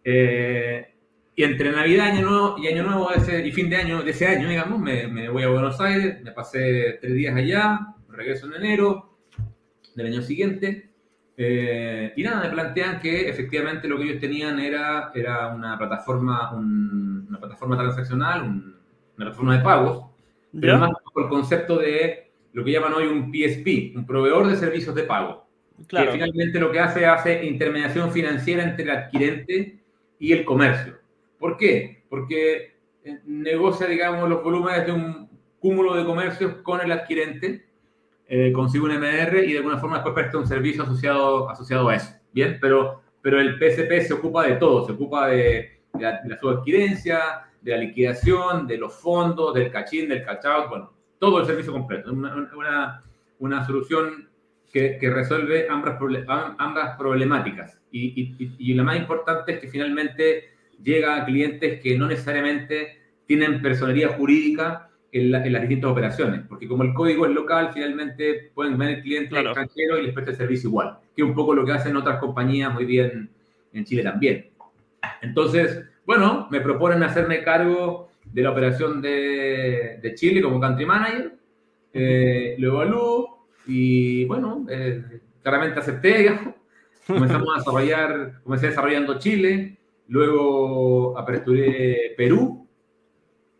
[0.04, 0.94] Eh,
[1.36, 4.26] y entre Navidad año nuevo, y Año Nuevo ese, y fin de año de ese
[4.26, 9.18] año, digamos, me, voy a Buenos Aires, me pasé tres días allá, regreso en enero
[9.94, 10.87] del año siguiente.
[11.39, 16.52] Eh, y nada, me plantean que efectivamente lo que ellos tenían era, era una plataforma,
[16.52, 18.73] una plataforma transaccional, una
[19.15, 20.06] plataforma de pagos,
[20.60, 24.56] pero más por el concepto de lo que llaman hoy un PSP, un proveedor de
[24.56, 25.45] servicios de pago.
[25.88, 29.80] Que finalmente lo que hace hace intermediación financiera entre el adquirente
[30.17, 30.97] y el comercio.
[31.38, 32.04] ¿Por qué?
[32.10, 37.67] Porque eh, negocia, digamos, los volúmenes de un cúmulo de comercios con el adquirente,
[38.30, 41.96] eh, consigue un MR y de alguna forma después presta un servicio asociado, asociado a
[41.96, 42.12] eso.
[42.34, 47.72] Bien, pero, pero el PSP se ocupa de todo, se ocupa de, la, subadquirencia, de
[47.72, 52.12] la liquidación, de los fondos, del cachín, del catch bueno, todo el servicio completo.
[52.12, 53.04] Una, una,
[53.40, 54.28] una solución
[54.72, 55.98] que, resuelve ambas,
[56.58, 57.80] ambas problemáticas.
[57.92, 60.50] Y, y, la más importante es que finalmente
[60.84, 66.84] llega a clientes que no necesariamente tienen personería jurídica en, las distintas operaciones, porque como
[66.84, 70.70] el código es local, finalmente pueden ver el cliente extranjero y les presta el servicio
[70.70, 73.30] igual, que es un poco lo que hacen otras compañías muy bien
[73.74, 74.50] en Chile también.
[75.22, 81.34] Entonces, bueno, me proponen hacerme cargo de la operación de, de Chile como country manager,
[81.94, 85.04] eh, lo evalúo, y bueno, eh,
[85.44, 86.56] claramente acepté, digamos.
[87.06, 89.78] Comenzamos a desarrollar, comencé desarrollando Chile,
[90.10, 92.68] luego aperturé Perú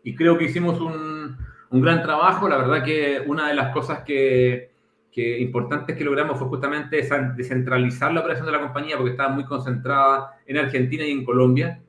[0.02, 1.36] y creo que hicimos un,
[1.70, 2.48] un gran trabajo.
[2.48, 4.70] La verdad que una de las cosas que,
[5.12, 9.44] que importantes que logramos fue justamente descentralizar la operación de la compañía porque estaba muy
[9.44, 11.80] concentrada en Argentina y en Colombia.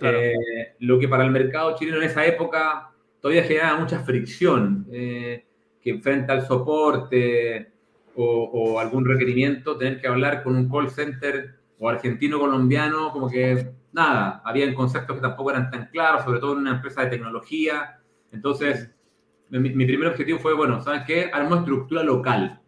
[0.00, 4.86] Eh, lo que para el mercado chileno en esa época todavía generaba mucha fricción.
[4.92, 5.44] Eh,
[5.84, 7.70] que frente al soporte
[8.16, 14.40] o, algún requerimiento, tener que hablar con un call center o argentino-colombiano, como que nada,
[14.46, 17.98] habían conceptos que tampoco eran tan claros, sobre todo en una empresa de tecnología.
[18.32, 18.93] Entonces,
[19.50, 21.30] mi, primer objetivo fue, bueno, ¿sabes qué?
[21.32, 22.60] Armó estructura local,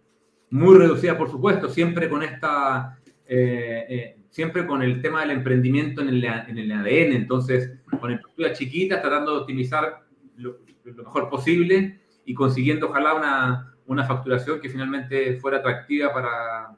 [0.51, 6.01] muy reducida, por supuesto, siempre con esta, eh, eh, siempre con el tema del emprendimiento
[6.01, 10.05] en el, en el ADN, entonces, con estructura chiquita, tratando de optimizar
[10.37, 16.77] lo, mejor posible y consiguiendo, ojalá, una, una, facturación que finalmente fuera atractiva para,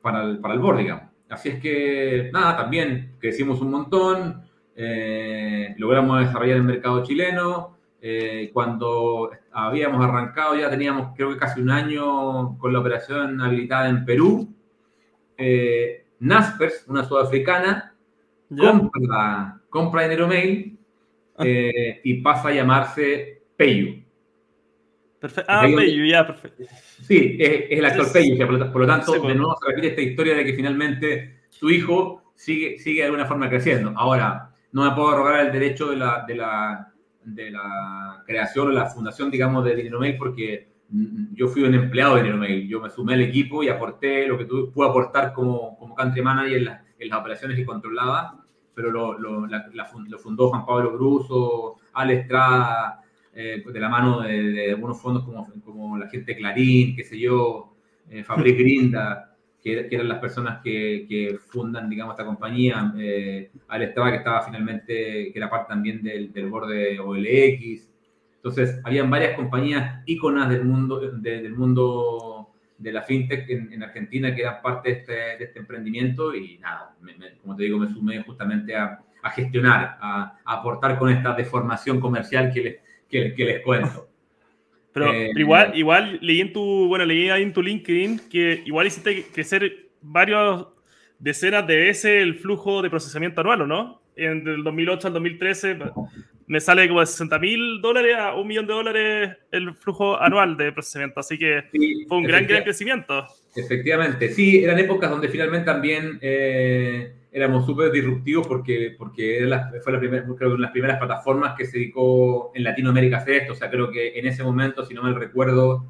[0.00, 1.04] para, el, para el board, digamos.
[1.28, 4.42] Así es que, nada, también crecimos un montón,
[4.76, 11.60] eh, logramos desarrollar el mercado chileno, eh, cuando habíamos arrancado ya teníamos creo que casi
[11.60, 14.54] un año con la operación habilitada en Perú.
[15.36, 17.94] Eh, Naspers, una sudafricana,
[18.48, 20.78] compra, compra Enero Mail
[21.38, 24.02] eh, y pasa a llamarse Payu.
[25.18, 25.52] Perfecto.
[25.52, 26.64] Ah, Payu, ya, perfecto.
[27.02, 28.38] Sí, es, el actor Payu.
[28.38, 29.36] Por, lo tanto, de pues.
[29.36, 33.48] nuevo se repite esta historia de que finalmente su hijo sigue, sigue de alguna forma
[33.48, 33.92] creciendo.
[33.96, 36.92] Ahora, no me puedo rogar el derecho de la, de la
[37.26, 40.68] de la creación o la fundación, digamos, de Dinero Mail porque
[41.34, 42.68] yo fui un empleado de Dinero Mail.
[42.68, 46.22] Yo me sumé al equipo y aporté lo que tú, pude aportar como, como country
[46.22, 51.76] manager en, en las operaciones que controlaba, pero lo, lo, lo fundó Juan Pablo Bruso,
[51.92, 53.02] Ale Estrada,
[53.34, 57.74] eh, de la mano de, algunos fondos como, como la gente Clarín, qué sé yo,
[58.08, 59.35] eh, Fabric Grinda
[59.66, 62.92] que, eran las personas que, que, fundan, digamos, esta compañía.
[62.96, 63.50] Eh,
[63.80, 67.88] Estrada, que estaba finalmente, que era parte también del, del board de OLX.
[68.36, 74.42] Entonces, habían varias compañías íconas del mundo, del mundo de la fintech en, Argentina que
[74.42, 76.94] eran parte de este, de este emprendimiento y nada,
[77.42, 81.98] como te digo, me sumé justamente a, a gestionar, a, a, aportar con esta deformación
[81.98, 82.76] comercial que les,
[83.08, 84.05] que, que les cuento.
[84.96, 88.86] Pero, eh, igual, igual leí en tu, bueno, leí ahí en tu LinkedIn que igual
[88.86, 90.68] hiciste crecer varios
[91.18, 94.00] decenas de veces el flujo de procesamiento anual, ¿o no?
[94.16, 95.78] En, del 2008 al 2013
[96.46, 100.56] me sale como de 60 mil dólares a un millón de dólares el flujo anual
[100.56, 101.64] de procesamiento, así que
[102.08, 103.26] fue un gran, gran crecimiento.
[103.54, 109.46] Efectivamente, sí, eran épocas donde finalmente también eh, éramos súper disruptivos porque, porque
[109.84, 113.18] fue la primera, creo que una de las primeras plataformas que se dedicó en Latinoamérica
[113.18, 113.52] a hacer esto.
[113.52, 115.86] O sea, creo que en ese momento, si no me recuerdo,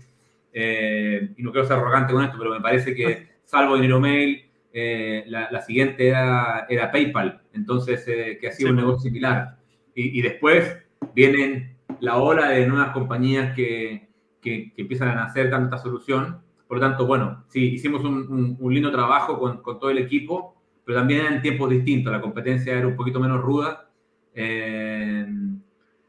[0.52, 4.44] eh, y no quiero ser arrogante con esto, pero me parece que, salvo Dinero Mail,
[4.72, 9.56] eh, la, siguiente era, era PayPal, entonces, eh, que hacía un negocio similar.
[9.94, 10.76] Y, después
[11.14, 14.08] vienen la ola de nuevas compañías que,
[14.42, 16.42] que, empiezan a nacer dando esta solución.
[16.66, 20.55] Por lo tanto, bueno, sí, hicimos un, un, lindo trabajo con, con todo el equipo
[20.86, 23.90] pero también en tiempos distintos, la competencia era un poquito menos ruda.
[24.32, 25.26] Eh,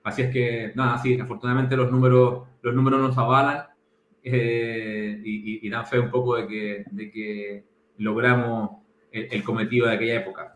[0.04, 3.66] así es que, nada, sí, afortunadamente los números, los números nos avalan
[4.24, 7.64] eh, y, dan fe un poco de que, de que
[7.98, 10.56] logramos el, cometido de aquella época.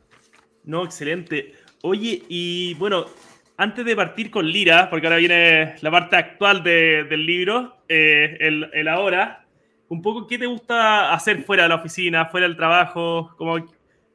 [0.66, 1.54] No, excelente.
[1.82, 3.08] Oye, y bueno,
[3.58, 8.70] antes de partir con Lira, porque ahora viene la parte actual del libro, eh, el,
[8.72, 9.48] el, ahora,
[9.88, 13.34] un poco, ¿qué te gusta hacer fuera de la oficina, fuera del trabajo?
[13.36, 13.58] Como,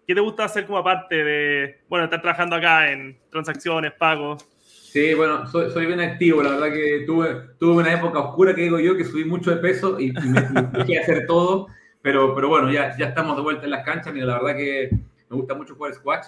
[0.06, 4.46] ¿Qué te gusta hacer como aparte de, bueno, estar trabajando acá en transacciones, pagos?
[4.60, 6.44] Sí, bueno, soy, soy bien activo.
[6.44, 9.56] La verdad que tuve, tuve una época oscura que digo yo, que subí mucho de
[9.56, 11.66] peso y, me, dejé hacer todo.
[12.02, 14.14] Pero, pero bueno, ya, ya estamos de vuelta en las canchas.
[14.14, 14.90] Mira, la verdad que
[15.28, 16.26] me gusta mucho jugar squash.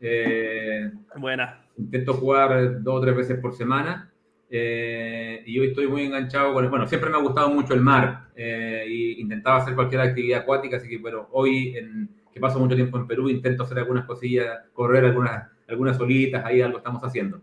[0.00, 1.64] Eh, Buena.
[1.78, 4.12] Intento jugar dos o tres veces por semana.
[4.50, 7.80] Eh, y hoy estoy muy enganchado con el, bueno, siempre me ha gustado mucho el
[7.80, 12.58] mar eh, y intentaba hacer cualquier actividad acuática, así que bueno, hoy en, que paso
[12.58, 17.02] mucho tiempo en Perú, intento hacer algunas cosillas, correr algunas, algunas solitas, ahí algo estamos
[17.04, 17.40] haciendo.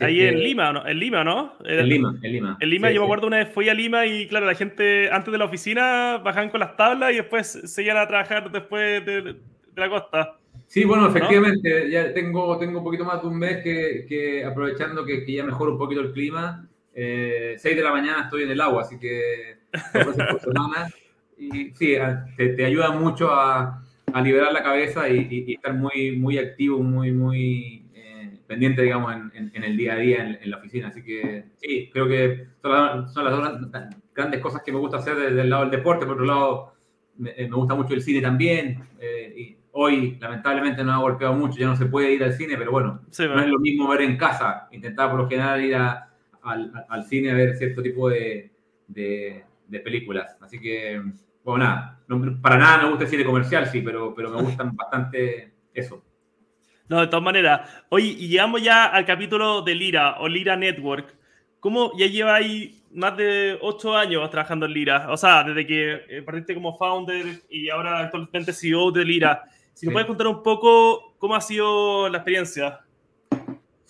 [0.00, 0.88] ahí en Lima, ¿no?
[0.88, 1.52] En Lima, ¿no?
[1.62, 2.56] En Lima, en Lima.
[2.58, 5.30] En Lima, yo me acuerdo una vez fui a Lima y claro, la gente antes
[5.30, 9.36] de la oficina bajaban con las tablas y después seguían a trabajar después de,
[9.76, 10.38] la costa.
[10.66, 15.04] Sí, bueno, efectivamente, ya tengo, tengo un poquito más de un mes que, que aprovechando
[15.04, 18.50] que, que, ya mejora un poquito el clima, eh, 6 de la mañana estoy en
[18.50, 19.58] el agua, así que
[19.92, 20.88] por semana.
[21.36, 21.96] Y sí,
[22.36, 23.82] te, te ayuda mucho a,
[24.14, 29.50] a liberar la cabeza y, estar muy, muy activo, muy, muy eh, pendiente, digamos, en,
[29.54, 30.88] en, el día a día en, la oficina.
[30.88, 33.60] Así que sí, creo que son, las dos
[34.14, 36.06] grandes cosas que me gusta hacer desde el lado del deporte.
[36.06, 36.74] Por otro lado,
[37.18, 38.88] me, eh, gusta mucho el cine también.
[38.98, 42.56] Eh, y hoy, lamentablemente, no ha golpeado mucho, ya no se puede ir al cine,
[42.56, 44.68] pero bueno, no es lo mismo ver en casa.
[44.72, 46.06] Intentaba por lo general ir al,
[46.88, 48.50] al, cine a ver cierto tipo de,
[48.88, 50.36] de, de películas.
[50.40, 51.00] Así que
[51.50, 52.00] bueno, nada,
[52.42, 56.04] para nada me gusta el cine comercial, sí, pero, pero me gustan bastante eso.
[56.88, 57.84] No, de todas maneras.
[57.88, 61.20] Hoy y llegamos ya al capítulo de Lira o Lira Network.
[61.60, 65.06] ¿cómo ya lleva ahí más de ocho años trabajando en Lira?
[65.10, 69.44] O sea, desde que eh, partiste como founder y ahora actualmente CEO de Lira.
[69.74, 72.80] Si nos puedes contar un poco cómo ha sido la experiencia.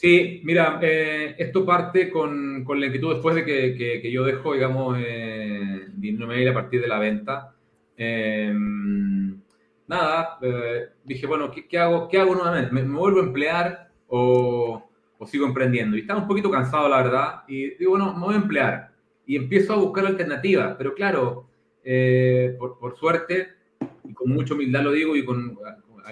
[0.00, 4.54] Sí, mira, eh, esto parte con, con, la inquietud después de que, que, yo dejo,
[4.54, 7.54] digamos, eh, a partir de la venta.
[7.98, 8.50] Eh,
[9.86, 12.72] nada, eh, dije, bueno, ¿qué, hago, ¿qué hago nuevamente?
[12.72, 15.98] ¿Me, vuelvo a emplear o, o, sigo emprendiendo?
[15.98, 18.92] Y estaba un poquito cansado, la verdad, y digo, bueno, me voy a emplear.
[19.26, 21.50] Y empiezo a buscar alternativas, pero claro,
[22.58, 23.48] por, por, suerte,
[24.08, 25.58] y con mucha humildad lo digo, y con,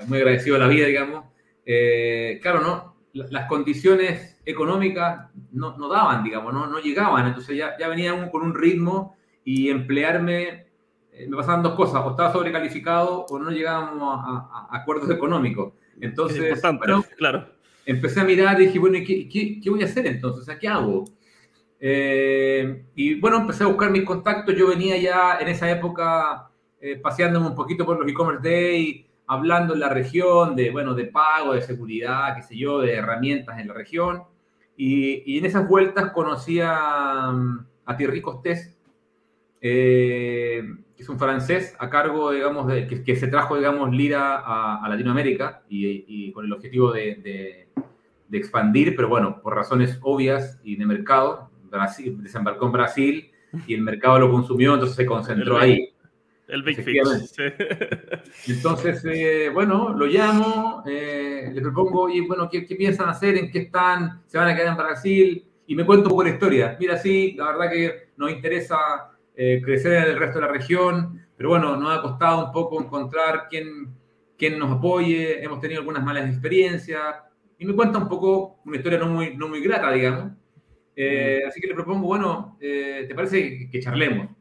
[0.08, 1.24] muy agradecido a la vida, digamos,
[2.42, 7.26] claro, no las condiciones económicas no, no, daban, digamos, no, no llegaban.
[7.26, 10.66] Entonces ya, ya venía con un ritmo y emplearme,
[11.12, 15.72] eh, me pasaban dos cosas, o estaba sobrecalificado o no llegábamos a, acuerdos económicos.
[16.00, 17.48] Entonces, bueno, claro.
[17.84, 20.48] empecé a mirar y dije, bueno, ¿qué, qué, qué voy a hacer entonces?
[20.48, 21.04] ¿A qué hago?
[21.80, 24.54] Eh, y bueno, empecé a buscar mis contactos.
[24.54, 29.74] Yo venía ya en esa época eh, paseándome un poquito por los e-commerce day hablando
[29.74, 33.68] en la región de, bueno, de pago, de seguridad, qué sé yo, de herramientas en
[33.68, 34.22] la región.
[34.76, 37.30] Y, y en esas vueltas conocí a,
[37.84, 38.76] a Thierry Costés,
[39.60, 40.62] eh,
[40.96, 44.84] que es un francés a cargo, digamos, de, que, que se trajo, digamos, Lira a,
[44.84, 47.68] a Latinoamérica y, y, con el objetivo de, de,
[48.28, 53.30] de, expandir, pero bueno, por razones obvias y de mercado, Brasil, desembarcó en Brasil
[53.66, 55.92] y el mercado lo consumió, entonces se concentró ahí.
[56.48, 57.36] El Big Fix.
[58.48, 63.36] Entonces, eh, bueno, lo llamo, eh, le propongo, y bueno, ¿qué, ¿qué, piensan hacer?
[63.36, 64.22] ¿En qué están?
[64.26, 65.44] ¿Se van a quedar en Brasil?
[65.66, 66.76] Y me cuento un poco la historia.
[66.80, 68.78] Mira, sí, la verdad que nos interesa
[69.36, 72.82] eh, crecer en el resto de la región, pero bueno, nos ha costado un poco
[72.82, 73.94] encontrar quién,
[74.38, 77.14] quién nos apoye, hemos tenido algunas malas experiencias,
[77.58, 80.32] y me cuenta un poco una historia no muy, no muy grata, digamos.
[80.96, 84.37] Eh, así que le propongo, bueno, eh, ¿te parece que charlemos?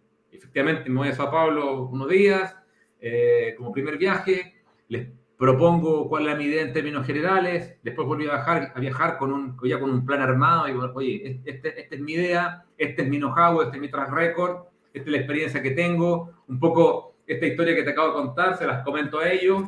[0.57, 2.55] Efectivamente me voy a Sao Paulo unos días,
[2.99, 4.55] eh, como primer viaje,
[4.87, 9.17] les propongo cuál es mi idea en términos generales, después volví a viajar, a viajar
[9.19, 12.65] con un, ya con un plan armado, y digo, oye, esta este es mi idea,
[12.75, 16.31] este es mi know-how, este es mi track record, esta es la experiencia que tengo,
[16.47, 19.61] un poco esta historia que te acabo de contar, se las comento a ellos,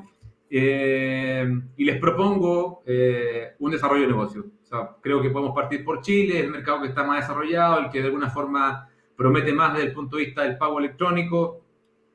[0.49, 1.47] eh,
[1.78, 4.45] y les propongo eh, un desarrollo de negocio.
[4.63, 7.91] O sea, creo que podemos partir por Chile, el mercado que está más desarrollado, el
[7.91, 11.60] que de alguna forma promete más desde el punto de vista del pago electrónico.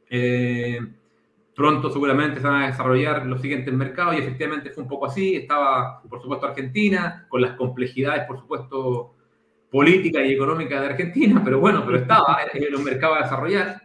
[0.09, 0.81] Eh,
[1.55, 5.37] pronto seguramente se van a desarrollar los siguientes mercados y efectivamente fue un poco así.
[5.37, 9.13] Estaba, por supuesto, Argentina, con las complejidades, por supuesto,
[9.71, 13.83] políticas y económicas de Argentina, pero bueno, pero estaba, en un mercado a desarrollar.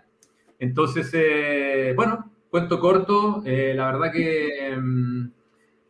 [0.58, 5.26] Entonces, eh, bueno, cuento corto, eh, la verdad que mm,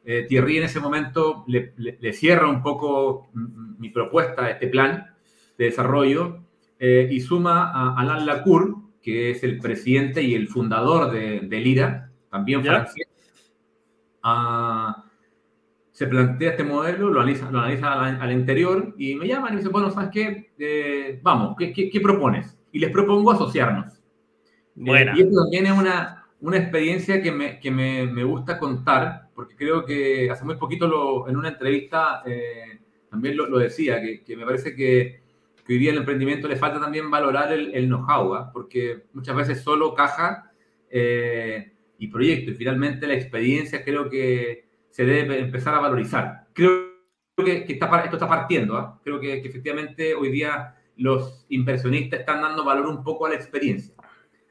[0.03, 3.29] eh, Thierry en ese momento le, le, le, cierra un poco
[3.77, 5.13] mi propuesta, este plan
[5.59, 6.48] de desarrollo,
[6.79, 11.59] eh, y suma a Alain Lacour, que es el presidente y el fundador de, de
[11.59, 13.07] Lira, también francés.
[14.23, 15.05] Ah,
[15.91, 19.57] se plantea este modelo, lo analiza, lo analiza al, interior y me llaman y me
[19.57, 20.51] dicen, bueno, ¿sabes qué?
[20.57, 22.57] Eh, vamos, ¿qué, ¿qué, qué, propones?
[22.71, 24.01] Y les propongo asociarnos.
[24.75, 25.11] Bueno.
[25.11, 29.29] Eh, y esto también es una, una experiencia que, me, que me, me, gusta contar,
[29.35, 34.01] porque creo que hace muy poquito lo, en una entrevista eh, también lo, lo decía,
[34.01, 35.21] que, que, me parece que
[35.69, 38.39] que hoy día el emprendimiento le falta también valorar el, el know-how, ¿eh?
[38.51, 40.51] porque muchas veces solo caja
[40.89, 46.47] eh, y proyecto, y finalmente la experiencia creo que se debe empezar a valorizar.
[46.53, 46.89] Creo
[47.37, 48.99] que, que está, esto está partiendo, ¿eh?
[49.03, 53.35] creo que, que, efectivamente hoy día los inversionistas están dando valor un poco a la
[53.35, 53.93] experiencia.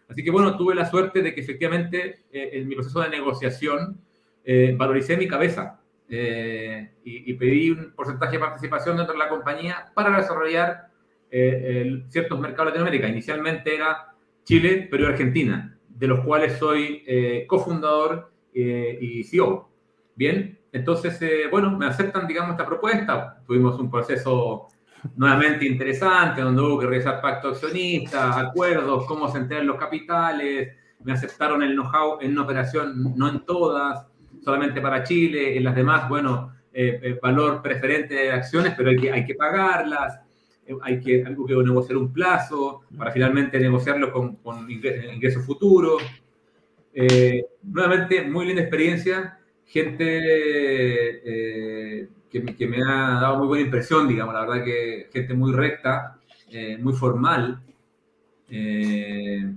[0.09, 4.01] Así que bueno, tuve la suerte de que efectivamente eh, en mi proceso de negociación
[4.45, 9.29] eh, valoricé mi cabeza eh, y, y, pedí un porcentaje de participación dentro de la
[9.29, 10.88] compañía para desarrollar
[11.31, 13.09] eh, ciertos mercados de Latinoamérica.
[13.09, 14.15] Inicialmente era
[14.45, 19.69] Chile, Perú y Argentina, de los cuales soy eh, cofundador eh, y CEO.
[20.15, 23.43] Bien, entonces, eh, bueno, me aceptan, digamos, esta propuesta.
[23.47, 24.69] Tuvimos un proceso
[25.17, 30.75] nuevamente interesante, donde hubo que realizar pacto accionista, acuerdos, cómo se los capitales,
[31.05, 34.07] me aceptaron el know-how en una operación, no en todas,
[34.43, 39.35] solamente para Chile, en las demás, bueno, eh, valor preferente de acciones, pero hay que
[39.35, 40.21] pagarlas
[40.83, 46.03] hay que, algo que negociar un plazo para finalmente negociarlo con, con ingresos futuros.
[46.93, 54.09] Eh, nuevamente, muy linda experiencia, gente eh, que, que, me ha dado muy buena impresión,
[54.09, 56.19] digamos, la verdad que gente muy recta,
[56.51, 57.63] eh, muy formal.
[58.51, 59.53] Eh,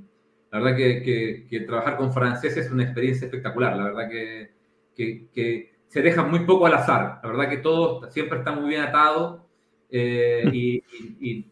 [0.52, 4.52] la verdad que, que, que, trabajar con franceses es una experiencia espectacular, la verdad que,
[5.34, 8.82] que se deja muy poco al azar, la verdad que todo siempre está muy bien
[8.82, 9.41] atado
[9.92, 10.84] eh, y,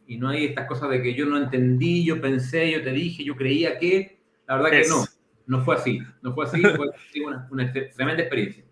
[0.08, 3.24] y, no hay estas cosas de que yo no entendí, yo pensé, yo te dije,
[3.24, 4.18] yo creía que.
[4.48, 5.06] La verdad que no,
[5.46, 6.00] no fue así.
[6.22, 6.90] No fue así, fue
[7.26, 8.64] una, una tremenda experiencia.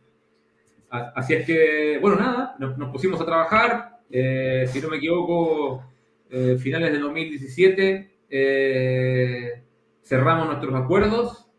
[0.90, 4.00] Así es que, bueno, nada, nos, pusimos a trabajar.
[4.10, 5.84] Eh, si no me equivoco,
[6.30, 8.12] eh, finales de 2017
[10.02, 11.50] cerramos nuestros acuerdos,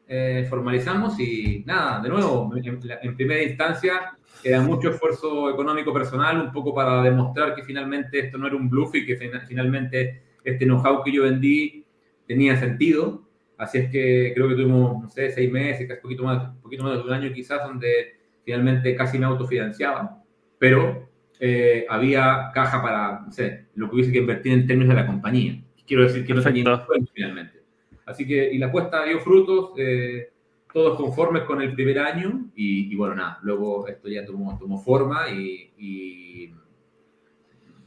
[0.48, 6.74] formalizamos y nada, de nuevo, en primera instancia era mucho esfuerzo económico personal, un poco
[6.74, 11.12] para demostrar que finalmente esto no era un bluff y que finalmente este know-how que
[11.12, 11.84] yo vendí
[12.26, 13.28] tenía sentido.
[13.56, 16.96] Así es que creo que tuvimos, no sé, seis meses, casi poquito más, poquito más
[16.96, 20.22] de un año quizás, donde finalmente casi me autofinanciaba,
[20.58, 21.08] pero
[21.40, 25.06] eh, había caja para, no sé, lo que hubiese que invertir en términos de la
[25.06, 25.60] compañía.
[25.86, 27.62] Quiero decir que no tenía finalmente.
[28.06, 29.72] Así que, y la apuesta dio frutos.
[29.76, 30.30] Eh,
[30.72, 35.28] todos conformes con el primer año y, bueno, nada, luego esto ya tomó, tomó forma
[35.30, 36.52] y,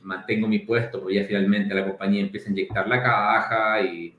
[0.03, 4.15] mantengo mi puesto, porque ya finalmente la compañía empieza a inyectar la caja y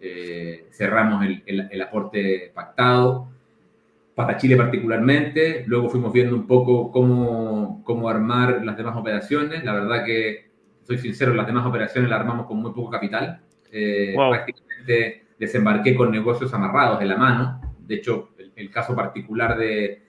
[0.00, 3.28] eh, cerramos el, el, aporte pactado
[4.14, 5.64] para Chile particularmente.
[5.66, 9.62] Luego fuimos viendo un poco cómo, cómo armar las demás operaciones.
[9.62, 10.48] La verdad que,
[10.84, 13.42] soy sincero, las demás operaciones las armamos con muy poco capital.
[13.70, 20.02] Eh, prácticamente desembarqué con negocios amarrados de la mano de hecho, el, caso particular de,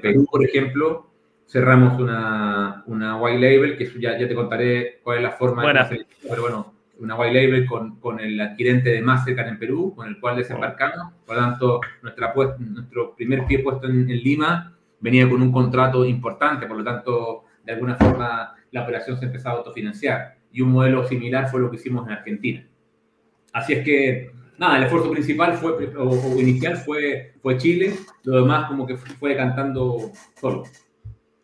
[0.00, 1.10] Perú, por ejemplo,
[1.46, 5.78] cerramos una, una white label, que ya, ya te contaré cuál es la forma de
[5.78, 10.08] hacer, pero bueno, una white label con, con, el adquirente de Mastercard en Perú, con
[10.08, 11.12] el cual desembarcamos.
[11.24, 16.66] Por lo tanto, nuestra, nuestro primer pie puesto en, Lima venía con un contrato importante,
[16.66, 20.38] por lo tanto, de alguna forma la operación se empezaba a autofinanciar.
[20.52, 22.66] Y un modelo similar fue lo que hicimos en Argentina.
[23.52, 27.94] Así es que nada, el esfuerzo principal fue, o, inicial fue, fue Chile,
[28.24, 30.64] lo demás como que fue cantando solo.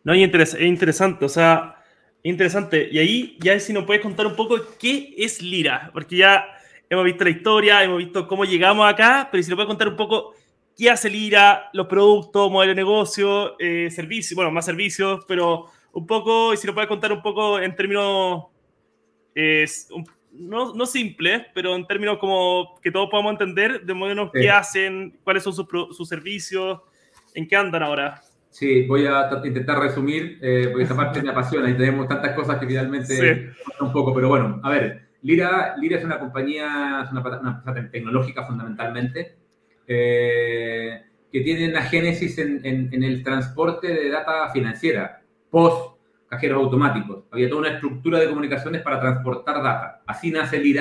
[0.03, 1.77] No, es, interesante, o sea,
[2.23, 2.89] interesante.
[2.91, 6.45] Y ahí ya si nos puedes contar un poco qué es Lira, porque ya
[6.91, 9.97] hemos visto la historia, hemos visto cómo llegamos acá, pero si nos puedes contar un
[9.97, 10.35] poco
[10.77, 16.07] qué hace Lira, los productos, modelo de negocio, eh, servicios, bueno, más servicios, pero un
[16.07, 18.47] poco, y si nos puedes contar un poco en términos,
[19.35, 20.05] es un,
[20.37, 25.18] no, no simple, pero en términos como que todos podamos entender, de modo qué hacen,
[25.22, 25.66] cuáles son sus,
[25.97, 26.80] sus, servicios,
[27.35, 28.20] en qué andan ahora.
[28.51, 32.59] Sí, voy a intentar resumir, eh, porque esta parte me apasiona y tenemos tantas cosas
[32.59, 37.20] que finalmente un poco, pero bueno, a ver, Lira, Lira es una compañía, es una,
[37.20, 39.37] empresa tecnológica fundamentalmente,
[39.87, 45.94] eh, que tiene una génesis en, en, en el transporte de data financiera, post
[46.35, 47.24] cajeros automáticos.
[47.30, 50.03] Había toda una estructura de comunicaciones para transportar data.
[50.07, 50.76] Así nace el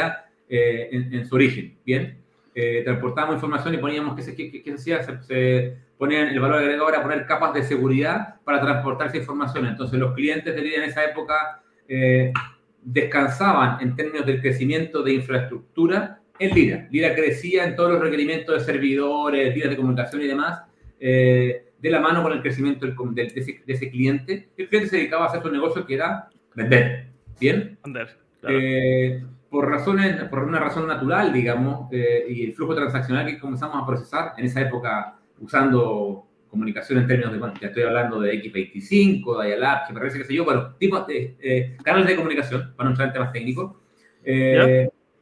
[0.50, 1.78] eh, en, su origen.
[1.86, 2.18] Bien,
[2.54, 5.22] eh, transportábamos información y poníamos, ¿qué se, qué, se hacía?
[5.22, 9.66] Se, ponían el valor agregado a poner capas de seguridad para transportar esa información.
[9.68, 12.34] Entonces los clientes del IRA en esa época eh,
[12.82, 16.88] descansaban en términos del crecimiento de infraestructura en Lira.
[16.92, 20.64] Lira crecía en todos los requerimientos de servidores, vías de comunicación y demás.
[21.00, 23.34] Eh, de la mano con el crecimiento de,
[23.68, 24.48] ese, cliente.
[24.56, 27.10] El cliente se dedicaba a hacer su negocio que era vender.
[27.38, 27.78] ¿Bien?
[27.84, 28.18] Vender.
[28.48, 33.84] Eh, por, razones, por una razón natural, digamos, eh, y el flujo transaccional que comenzamos
[33.84, 38.42] a procesar en esa época usando comunicación en términos de, bueno, ya estoy hablando de
[38.42, 42.74] X25, de IALAP, que parece que sé yo, pero tipo de eh, canales de comunicación,
[42.78, 43.76] para no entrar en temas técnicos.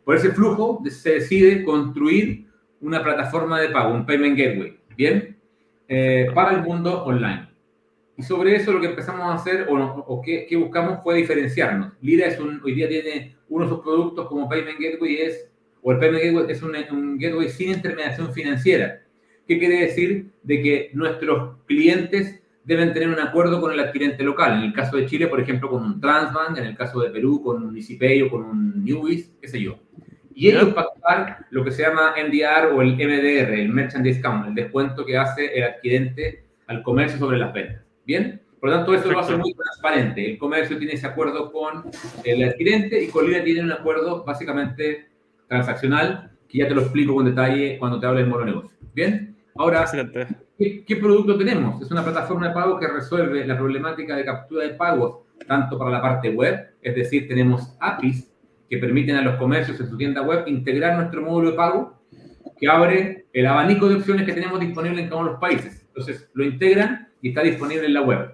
[0.04, 2.46] Por ese flujo se decide construir
[2.82, 4.78] una plataforma de pago, un payment gateway.
[4.96, 5.41] Bien,
[5.94, 7.50] eh, para el mundo online.
[8.16, 11.92] Y sobre eso lo que empezamos a hacer o, o qué, buscamos fue diferenciarnos.
[12.00, 15.92] Lira es un, hoy día tiene uno de sus productos como Payment Gateway es, o
[15.92, 19.02] el Payment Gateway es un, un gateway sin intermediación financiera.
[19.46, 20.32] ¿Qué quiere decir?
[20.44, 24.60] De que nuestros clientes deben tener un acuerdo con el adquirente local.
[24.60, 27.44] En el caso de Chile, por ejemplo, con un Transbank, en el caso de Perú,
[27.44, 29.78] con un EasyPay o con un Newbies, qué sé yo
[30.36, 34.56] y ellos pactar lo que se llama MDR o el MDR, el Merchant Discount, el
[34.56, 37.82] descuento que hace el adquirente al comercio sobre las ventas.
[38.06, 38.42] ¿Bien?
[38.60, 40.32] Por lo tanto, eso lo hace muy transparente.
[40.32, 41.84] El comercio tiene ese acuerdo con
[42.24, 45.10] el adquirente y Colina tiene un acuerdo básicamente
[45.48, 48.78] transaccional, que ya te lo explico con detalle cuando te hable del modo negocio.
[48.94, 49.36] ¿Bien?
[49.56, 49.86] Ahora,
[50.58, 51.82] ¿qué, ¿qué, producto tenemos?
[51.82, 55.92] Es una plataforma de pago que resuelve la problemática de captura de pagos, tanto para
[55.92, 58.31] la parte web, es decir, tenemos APIs
[58.72, 62.02] que permiten a los comercios en su tienda web integrar nuestro módulo de pago
[62.58, 65.86] que abre el abanico de opciones que tenemos disponible en cada uno de los países.
[65.88, 68.32] Entonces, lo integran y está disponible en la web.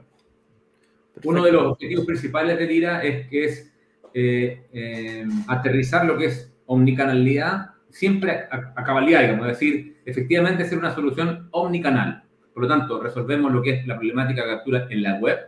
[1.24, 3.74] Uno de los objetivos principales de Lira es que es
[4.14, 10.66] eh, eh, aterrizar lo que es omnicanalidad siempre a, a, cabalidad, digamos, es decir, efectivamente
[10.66, 12.26] ser una solución omnicanal.
[12.54, 15.40] Por lo tanto, resolvemos lo que es la problemática de captura en la web,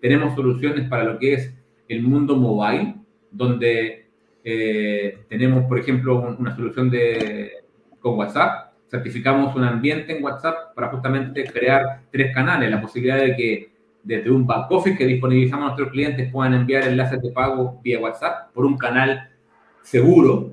[0.00, 1.54] tenemos soluciones para lo que es
[1.88, 2.94] el mundo mobile,
[3.30, 4.07] donde
[4.50, 7.52] eh, tenemos, por ejemplo, una solución de,
[8.00, 8.72] con WhatsApp.
[8.90, 13.72] Certificamos un ambiente en WhatsApp para justamente crear tres canales, la posibilidad de que
[14.02, 18.00] desde un back office que disponibilizamos a nuestros clientes puedan enviar enlaces de pago vía
[18.00, 19.28] WhatsApp por un canal
[19.82, 20.52] seguro,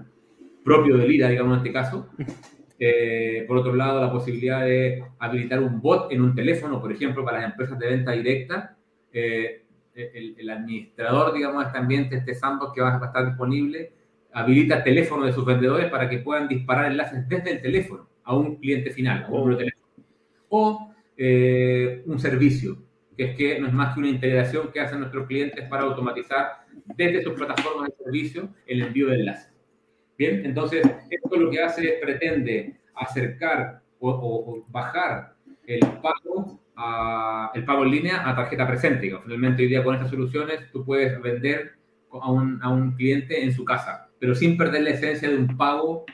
[0.65, 2.09] propio de Lira, digamos en este caso.
[2.77, 7.23] Eh, por otro lado, la posibilidad de habilitar un bot en un teléfono, por ejemplo,
[7.23, 8.75] para las empresas de venta directa.
[9.13, 9.63] Eh,
[9.95, 13.93] el, administrador, digamos, de este ambiente, este sandbox que va a estar disponible,
[14.33, 18.57] habilita teléfono de sus vendedores para que puedan disparar enlaces desde el teléfono a un
[18.57, 19.85] cliente final, a un número de teléfono.
[20.49, 22.77] O eh, un servicio,
[23.15, 26.65] que es que no es más que una integración que hacen nuestros clientes para automatizar
[26.97, 29.53] desde sus plataformas de servicio el envío de enlaces.
[30.17, 35.35] Bien, entonces, esto lo que hace es pretende acercar o, bajar
[35.65, 39.13] el pago, a, el pago en línea a tarjeta presente.
[39.23, 41.73] Finalmente, hoy día con estas soluciones tú puedes vender
[42.11, 45.57] a un, a un cliente en su casa, pero sin perder la esencia de un
[45.57, 46.05] pago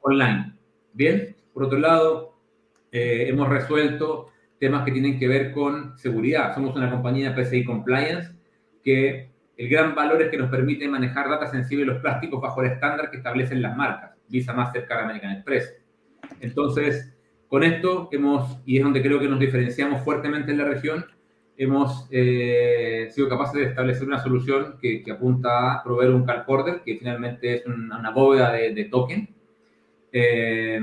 [0.00, 0.54] online.
[0.92, 2.38] Bien, por otro lado,
[2.92, 6.54] eh, hemos resuelto temas que tienen que ver con seguridad.
[6.54, 8.32] Somos una compañía PCI Compliance
[8.82, 12.72] que el gran valor es que nos permite manejar datos sensibles los plásticos bajo el
[12.72, 15.74] estándar que establecen las marcas, Visa, Mastercard, American Express.
[16.40, 17.15] Entonces,
[17.48, 21.06] con esto hemos, y es donde creo que nos diferenciamos fuertemente en la región,
[21.56, 26.96] hemos eh, sido capaces de establecer una solución que, apunta a proveer un calcorder, que
[26.96, 29.28] finalmente es una, bóveda de, token,
[30.12, 30.80] eh,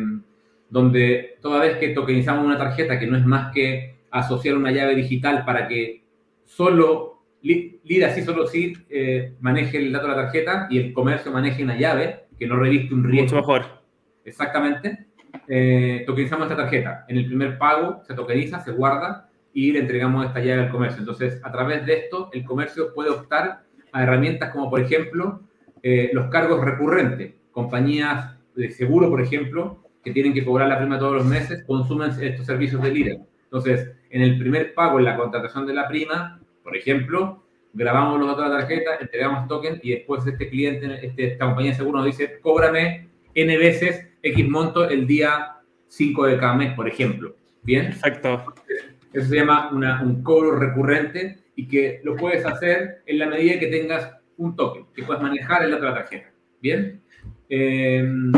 [0.69, 4.95] donde toda vez que tokenizamos una tarjeta, que no es más que asociar una llave
[4.95, 6.03] digital para que
[6.45, 11.31] solo Lira sí solo sí eh, maneje el dato de la tarjeta y el comercio
[11.31, 13.35] maneje una llave que no reviste un riesgo.
[13.35, 13.65] Mucho mejor.
[14.23, 15.07] Exactamente.
[15.47, 17.05] Eh, tokenizamos esta tarjeta.
[17.07, 20.99] En el primer pago se tokeniza, se guarda y le entregamos esta llave al comercio.
[20.99, 25.41] Entonces, a través de esto, el comercio puede optar a herramientas como, por ejemplo,
[25.81, 27.33] eh, los cargos recurrentes.
[27.51, 32.11] Compañías de seguro, por ejemplo, que tienen que cobrar la prima todos los meses, consumen
[32.19, 33.17] estos servicios de Lira.
[33.43, 38.27] Entonces, en el primer pago, en la contratación de la prima, por ejemplo, grabamos los
[38.27, 41.97] datos de la tarjeta, entregamos token y después este cliente, este, esta compañía de seguro
[41.99, 45.57] nos dice, cóbrame N veces X monto el día
[45.87, 47.35] 5 de cada mes, por ejemplo.
[47.61, 47.87] ¿Bien?
[47.87, 48.45] Exacto.
[49.11, 53.67] Eso se llama un cobro recurrente y que lo puedes hacer en la medida que
[53.67, 56.31] tengas un token, que puedes manejar de la tarjeta.
[56.61, 57.01] ¿Bien?
[57.49, 58.31] Em,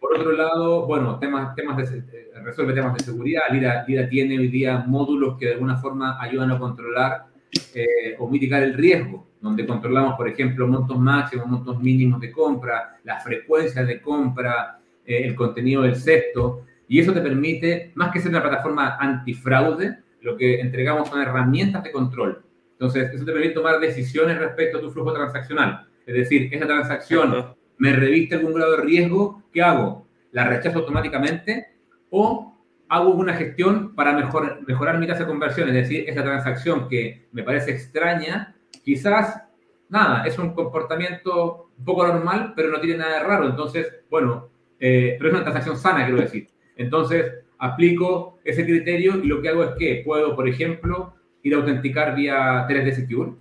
[0.00, 3.42] por otro lado, bueno, temas, temas de, eh, resuelve temas de seguridad.
[3.52, 7.26] Lira, Lira tiene hoy día módulos que de alguna forma ayudan a controlar
[7.74, 12.98] eh, o mitigar el riesgo, donde controlamos, por ejemplo, montos máximos, montos mínimos de compra,
[13.04, 14.77] la frecuencia de compra,
[15.08, 19.98] eh, el contenido del sexto, y eso te permite, más que ser una plataforma antifraude,
[20.20, 22.44] lo que entregamos son herramientas de control.
[22.72, 25.88] Entonces, eso te permite tomar decisiones respecto a tu flujo transaccional.
[26.06, 30.06] Es decir, esa transacción me reviste algún grado de riesgo, ¿qué hago?
[30.32, 31.68] ¿La rechazo automáticamente
[32.10, 32.54] o
[32.88, 37.28] hago una gestión para mejor, mejorar mi tasa de conversión, es decir, esa transacción que
[37.32, 38.54] me parece extraña,
[38.84, 39.42] quizás,
[39.88, 43.46] nada, es un comportamiento un poco normal, pero no tiene nada de raro.
[43.46, 44.48] Entonces, bueno,
[44.80, 46.48] eh, pero es una transacción sana, quiero decir.
[46.76, 51.58] Entonces, aplico ese criterio y lo que hago es que puedo, por ejemplo, ir a
[51.58, 53.32] autenticar vía 3D Secure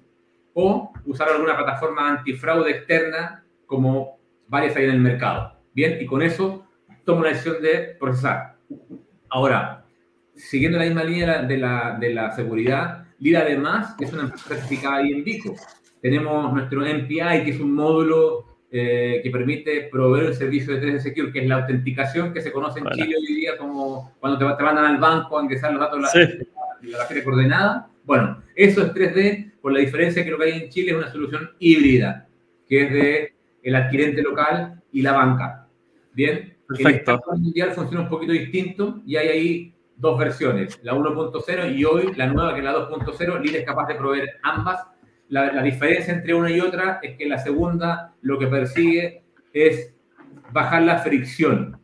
[0.54, 4.18] o usar alguna plataforma antifraude externa como
[4.48, 5.54] varias hay en el mercado.
[5.74, 6.66] Bien, y con eso
[7.06, 8.56] tomo la decisión de procesar.
[9.30, 9.86] Ahora,
[10.36, 14.98] siguiendo la misma línea de la, de la seguridad, Lira además es una empresa certificada
[14.98, 15.56] ahí en Vico.
[16.02, 20.99] Tenemos nuestro MPI, que es un módulo eh, que permite proveer el servicio de 3D
[20.99, 24.57] Secure, que es la autenticación que se conoce en Chile hoy día como cuando te,
[24.57, 26.47] te, mandan al banco a ingresar los datos de
[26.89, 27.24] la, sí.
[27.24, 27.89] coordenada.
[28.03, 31.11] Bueno, eso es 3D, por la diferencia que lo que hay en Chile es una
[31.11, 32.28] solución híbrida,
[32.68, 35.68] que es de el adquirente local y la banca.
[36.13, 37.22] Bien, Perfecto.
[37.34, 42.13] El mundial funciona un poquito distinto y hay ahí dos versiones, la 1.0 y hoy
[42.15, 43.41] la nueva que es la 2.0.
[43.41, 44.86] Lira es capaz de proveer ambas.
[45.30, 49.23] La, la, diferencia entre una y otra es que la segunda lo que persigue
[49.53, 49.93] es
[50.51, 51.80] bajar la fricción.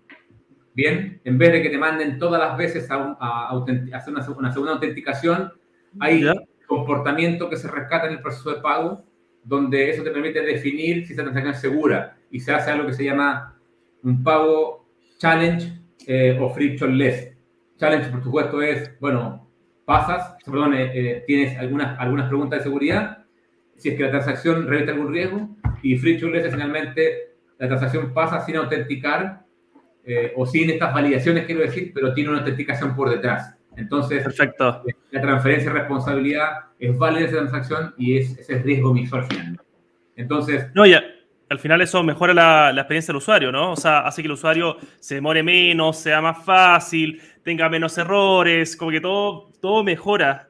[0.73, 4.27] Bien, en vez de que te manden todas las veces a, a, a hacer una,
[4.29, 5.51] una, segunda autenticación,
[5.99, 6.33] hay ¿Ya?
[6.65, 9.03] comportamiento que se rescata en el proceso de pago,
[9.43, 12.93] donde eso te permite definir si esa transacción es segura y se hace algo que
[12.93, 13.59] se llama
[14.01, 14.87] un pago
[15.19, 15.71] challenge
[16.07, 17.31] eh, o frictionless.
[17.77, 19.47] Challenge, por supuesto, es, bueno,
[19.85, 23.22] pasas, perdón, eh, eh, tienes algunas, algunas preguntas de seguridad,
[23.83, 25.49] si es que la transacción reviste algún riesgo,
[25.81, 29.41] y es finalmente la transacción pasa sin autenticar
[30.05, 33.57] eh, o sin estas validaciones, quiero decir, pero tiene una autenticación por detrás.
[33.75, 34.83] Entonces, Perfecto.
[35.11, 39.65] la transferencia de responsabilidad es válida esa transacción y es, ese es riesgo emisor finalmente.
[40.15, 40.67] Entonces...
[40.73, 41.03] No, ya,
[41.49, 43.73] al final eso mejora la, la, experiencia del usuario, ¿no?
[43.73, 48.77] O sea, hace que el usuario se demore menos, sea más fácil, tenga menos errores,
[48.77, 50.47] como que todo, todo mejora.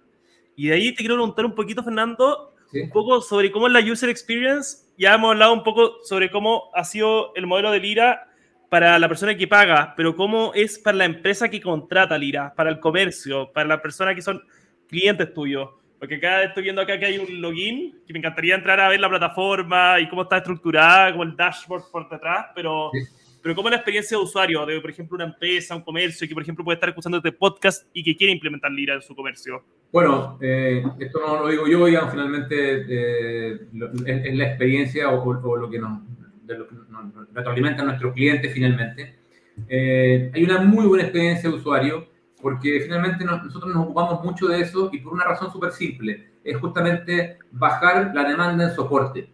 [0.56, 2.82] Y de ahí te quiero preguntar un poquito, Fernando, ¿Sí?
[2.82, 4.92] un poco sobre cómo es la user experience.
[4.98, 8.28] Ya hemos hablado un poco sobre cómo ha sido el modelo de Lira
[8.70, 12.72] para la persona que paga, pero cómo es para la empresa que contrata Lira, para
[12.72, 14.42] el comercio, para las personas que son
[14.88, 15.70] clientes tuyos.
[16.00, 19.00] Porque acá estoy viendo acá que hay un login, que me encantaría entrar a ver
[19.00, 23.00] la plataforma y cómo está estructurada, como el dashboard por detrás, pero, sí.
[23.44, 26.34] Pero cómo es la experiencia de usuario de, por ejemplo, una empresa, un comercio, que
[26.34, 29.64] por ejemplo puede estar escuchando este podcast y que quiere implementar Lira en su comercio.
[29.92, 33.68] Bueno, eh, esto no lo digo yo, ya finalmente eh,
[34.06, 36.00] es, la experiencia o, o, lo que nos,
[36.44, 39.20] de lo que nos retroalimenta a nuestros clientes finalmente.
[39.68, 42.08] Eh, hay una muy buena experiencia de usuario
[42.42, 46.58] porque finalmente nosotros nos ocupamos mucho de eso y por una razón súper simple, es
[46.58, 49.30] justamente bajar la demanda en soporte.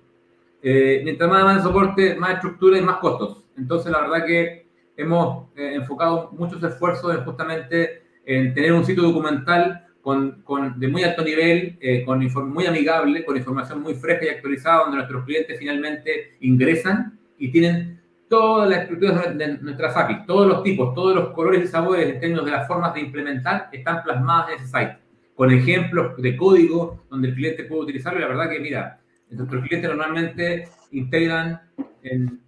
[0.62, 3.44] Eh, mientras más demanda en soporte, más estructura y más costos.
[3.60, 9.04] Entonces, la verdad que hemos eh, enfocado muchos esfuerzos en justamente en tener un sitio
[9.04, 12.20] documental con, con, de muy alto nivel, eh, con
[12.52, 18.00] muy amigable, con información muy fresca y actualizada, donde nuestros clientes finalmente ingresan y tienen
[18.30, 22.20] todas las estructuras de nuestras APIs, todos los tipos, todos los colores y sabores en
[22.20, 24.98] términos de las formas de implementar están plasmadas en ese site,
[25.36, 28.20] con ejemplos de código donde el cliente puede utilizarlo.
[28.20, 29.00] Y la verdad que, mira,
[29.32, 31.62] nuestros clientes normalmente integran
[32.04, 32.40] en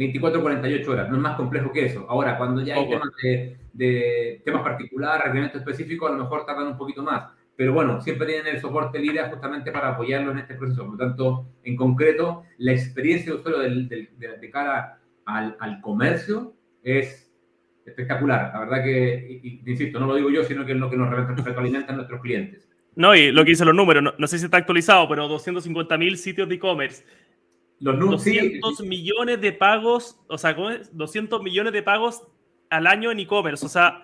[0.00, 2.06] 24 48 horas, no es más complejo que eso.
[2.08, 6.68] Ahora, cuando ya hay temas, de, de, temas particulares, reglamentos específicos, a lo mejor tardan
[6.68, 7.30] un poquito más.
[7.54, 10.86] Pero bueno, siempre tienen el soporte LIRA justamente para apoyarlo en este proceso.
[10.86, 15.58] Por lo tanto, en concreto, la experiencia de usuario del, del, de, de cara al,
[15.60, 17.30] al, comercio es
[17.84, 18.52] espectacular.
[18.54, 20.96] La verdad que, y, y, insisto, no lo digo yo, sino que es lo que
[20.96, 22.66] nos retroalimentan nuestros clientes.
[22.96, 25.98] No, y lo que dicen los números, no, no sé si está actualizado, pero 250
[25.98, 27.04] mil sitios de e-commerce.
[27.80, 28.86] Los 200 sí.
[28.86, 30.54] millones de pagos, o sea,
[30.92, 32.22] 200 millones de pagos
[32.68, 33.64] al año en e-commerce.
[33.64, 34.02] O sea,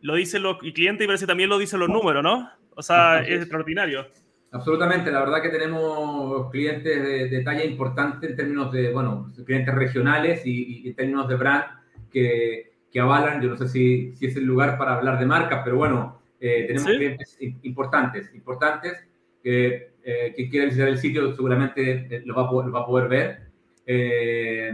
[0.00, 2.50] lo dicen los clientes y parece que también lo dicen los números, ¿no?
[2.74, 4.06] O sea, es extraordinario.
[4.50, 9.74] Absolutamente, la verdad que tenemos clientes de, de, talla importante en términos de, bueno, clientes
[9.74, 11.64] regionales y, y en términos de brand
[12.10, 15.60] que, que, avalan, yo no sé si, si, es el lugar para hablar de marcas,
[15.64, 16.96] pero bueno, eh, tenemos ¿Sí?
[16.96, 19.06] clientes importantes, importantes,
[19.42, 23.08] que eh, quien quiera visitar el sitio seguramente eh, lo va lo va a poder
[23.08, 23.40] ver.
[23.84, 24.72] Eh,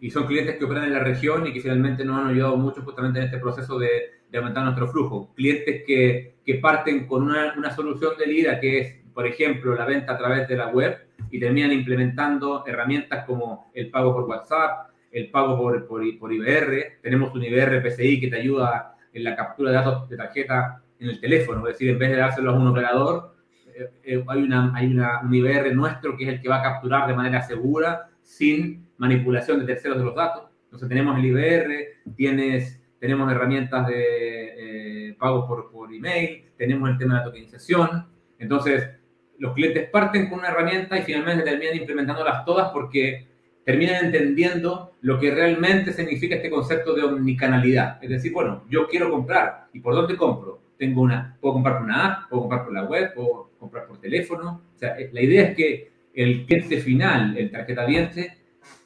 [0.00, 2.80] y son clientes que operan en la región y que finalmente nos han ayudado mucho
[2.80, 3.90] justamente en este proceso de,
[4.30, 5.34] de aumentar nuestro flujo.
[5.34, 9.84] Clientes que, que parten con una, una, solución de LIDA que es, por ejemplo, la
[9.84, 10.96] venta a través de la web
[11.30, 17.00] y terminan implementando herramientas como el pago por WhatsApp, el pago por, por, por IBR.
[17.02, 21.10] Tenemos un IBR PCI que te ayuda en la captura de datos de tarjeta en
[21.10, 23.37] el teléfono, es decir, en vez de dárselo a un operador,
[23.78, 26.62] eh, eh, hay, una, hay una, un IBR nuestro que es el que va a
[26.62, 30.50] capturar de manera segura, sin manipulación de terceros de los datos.
[30.64, 36.98] Entonces tenemos el IBR, tienes, tenemos herramientas de eh, pago por, por email, tenemos el
[36.98, 38.06] tema de la tokenización.
[38.38, 38.90] Entonces,
[39.38, 43.28] los clientes parten con una herramienta y finalmente terminan implementándolas todas porque
[43.64, 48.02] terminan entendiendo lo que realmente significa este concepto de omnicanalidad.
[48.02, 50.67] Es decir, bueno, yo quiero comprar, ¿y por dónde compro?
[50.78, 54.00] Tengo una, puedo comprar por una app, puedo comprar por la web, puedo comprar por
[54.00, 54.62] teléfono.
[54.74, 58.38] O sea, la idea es que el cliente final, el tarjeta diente,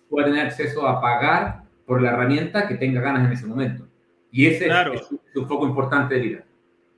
[0.09, 3.87] pueda tener acceso a pagar por la herramienta que tenga ganas en ese momento.
[4.31, 4.95] Y ese claro.
[4.95, 6.45] es, es un foco importante de vida.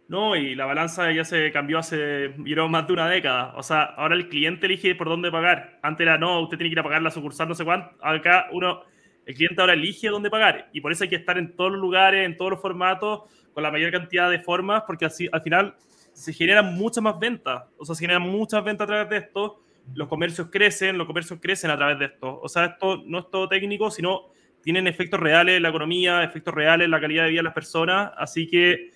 [0.06, 3.54] No, y la balanza ya se cambió hace yo más de una década.
[3.56, 5.78] O sea, ahora el cliente elige por dónde pagar.
[5.82, 7.90] Antes era, no, usted tiene que ir a pagar la sucursal, no sé cuánto.
[8.02, 8.82] Acá uno,
[9.24, 10.68] el cliente ahora elige dónde pagar.
[10.72, 13.22] Y por eso hay que estar en todos los lugares, en todos los formatos,
[13.54, 15.74] con la mayor cantidad de formas, porque así al final
[16.12, 17.64] se generan muchas más ventas.
[17.76, 19.60] O sea, se generan muchas ventas a través de esto.
[19.94, 22.40] Los comercios crecen, los comercios crecen a través de esto.
[22.40, 24.30] O sea, esto no es todo técnico, sino
[24.62, 27.52] tienen efectos reales en la economía, efectos reales en la calidad de vida de las
[27.52, 28.12] personas.
[28.16, 28.90] Así que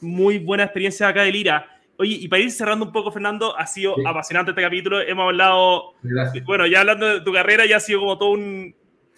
[0.00, 1.66] muy buena experiencia acá de Lira.
[1.98, 4.02] Oye, y para ir cerrando un poco, Fernando, ha sido sí.
[4.04, 5.00] apasionante este capítulo.
[5.00, 6.44] Hemos hablado, Gracias.
[6.44, 8.74] bueno, ya hablando de tu carrera, ya ha sido como todo un...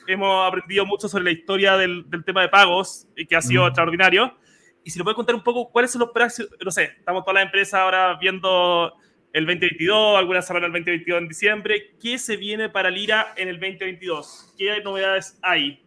[0.07, 3.65] Hemos aprendido mucho sobre la historia del, del tema de pagos, y que ha sido
[3.65, 3.69] mm.
[3.69, 4.37] extraordinario.
[4.85, 7.35] Y si nos puedes contar un poco cuáles son los próximos, no sé, estamos todas
[7.37, 8.93] las empresas ahora viendo
[9.33, 11.91] el 2022, algunas cerraron el 2022 en diciembre.
[12.01, 14.55] ¿Qué se viene para Lira en el 2022?
[14.57, 15.83] ¿Qué novedades hay?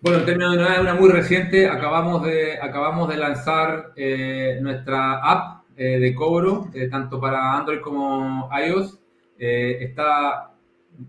[0.00, 5.18] Bueno, en términos de novedades, una muy reciente, acabamos de, acabamos de lanzar eh, nuestra
[5.18, 8.98] app eh, de cobro, eh, tanto para Android como iOS.
[9.38, 10.52] Eh, está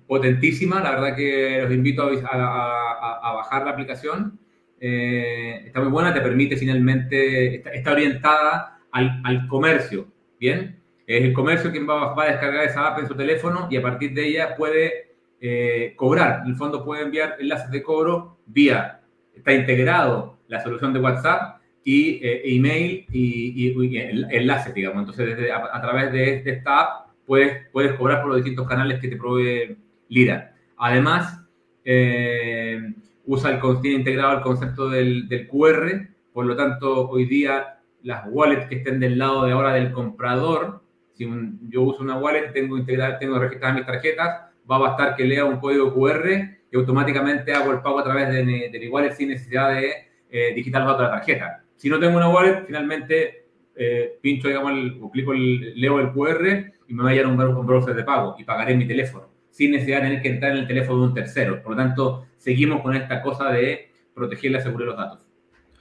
[0.07, 4.39] potentísima, la verdad que los invito a, a, a bajar la aplicación.
[4.83, 10.07] Eh, está muy buena, te permite finalmente, está, está orientada al, al, comercio,
[10.39, 10.81] ¿bien?
[11.05, 14.11] Es el comercio quien va, a descargar esa app en su teléfono y a partir
[14.15, 16.41] de ella puede eh, cobrar.
[16.43, 19.01] En el fondo puede enviar enlaces de cobro vía,
[19.35, 25.01] está integrado la solución de WhatsApp y eh, email y, y, enlaces, digamos.
[25.01, 29.09] Entonces, desde, a, través de, esta app puedes, puedes cobrar por los distintos canales que
[29.09, 29.77] te provee
[30.09, 30.55] Lira.
[30.77, 31.39] Además,
[31.85, 32.93] eh,
[33.25, 38.25] usa el, tiene integrado el concepto del, del, QR, por lo tanto, hoy día las
[38.29, 40.81] wallets que estén del lado de ahora del comprador,
[41.13, 41.29] si
[41.69, 45.45] yo uso una wallet, tengo, integrar, tengo registradas mis tarjetas, va a bastar que lea
[45.45, 46.29] un código QR
[46.71, 49.93] y automáticamente hago el pago a través de, de mi wallet sin necesidad de
[50.29, 51.63] eh, digitar la tarjeta.
[51.75, 56.11] Si no tengo una wallet, finalmente eh, pincho, digamos, el, o clico el, leo el
[56.11, 59.30] QR y me va a llegar un, un browser de pago y pagaré mi teléfono,
[59.51, 61.61] sin necesidad de tener que entrar en el teléfono de un tercero.
[61.61, 65.27] Por lo tanto, seguimos con esta cosa de proteger la seguridad de los datos.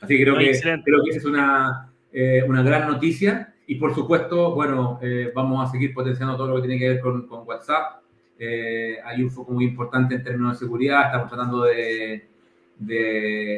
[0.00, 3.54] Así que creo, que, creo que esa es una, eh, una gran noticia.
[3.66, 4.98] Y por supuesto, bueno,
[5.34, 8.02] vamos a seguir potenciando todo lo que tiene que ver con, con WhatsApp.
[8.38, 11.06] hay un foco muy importante en términos de seguridad.
[11.06, 12.28] Estamos tratando de,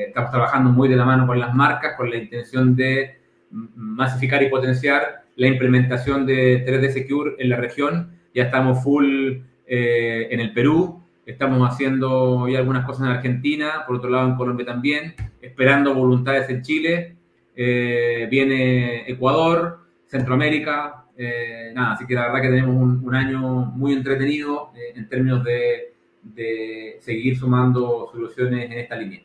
[0.09, 3.19] estamos trabajando muy de la mano con las marcas con la intención de
[3.51, 8.13] masificar y potenciar la implementación de 3D Secure en la región.
[8.35, 9.39] Ya estamos full
[9.75, 14.37] eh, en el Perú, estamos haciendo ya algunas cosas en Argentina, por otro lado en
[14.37, 17.17] Colombia también, esperando voluntades en Chile,
[17.57, 23.95] eh, viene Ecuador, Centroamérica, eh, nada, así que la verdad que tenemos un, año muy
[23.95, 29.23] entretenido en términos de seguir sumando soluciones en esta línea.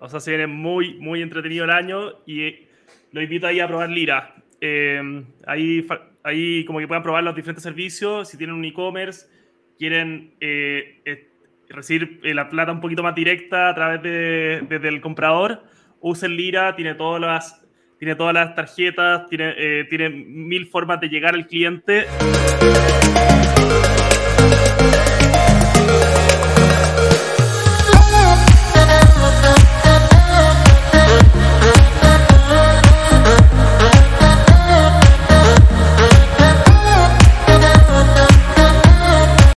[0.00, 2.66] O sea, se viene muy, muy entretenido el año y
[3.12, 4.34] lo invito ahí a probar Lira.
[4.60, 5.86] Eh, ahí,
[6.22, 9.26] ahí como que puedan probar los diferentes servicios, si tienen un e-commerce,
[9.78, 11.28] quieren eh, eh,
[11.68, 15.62] recibir la plata un poquito más directa a través de, del comprador,
[16.00, 17.66] usen Lira, tiene todas las,
[17.98, 22.06] tiene todas las tarjetas, tiene, tiene mil formas de llegar al cliente.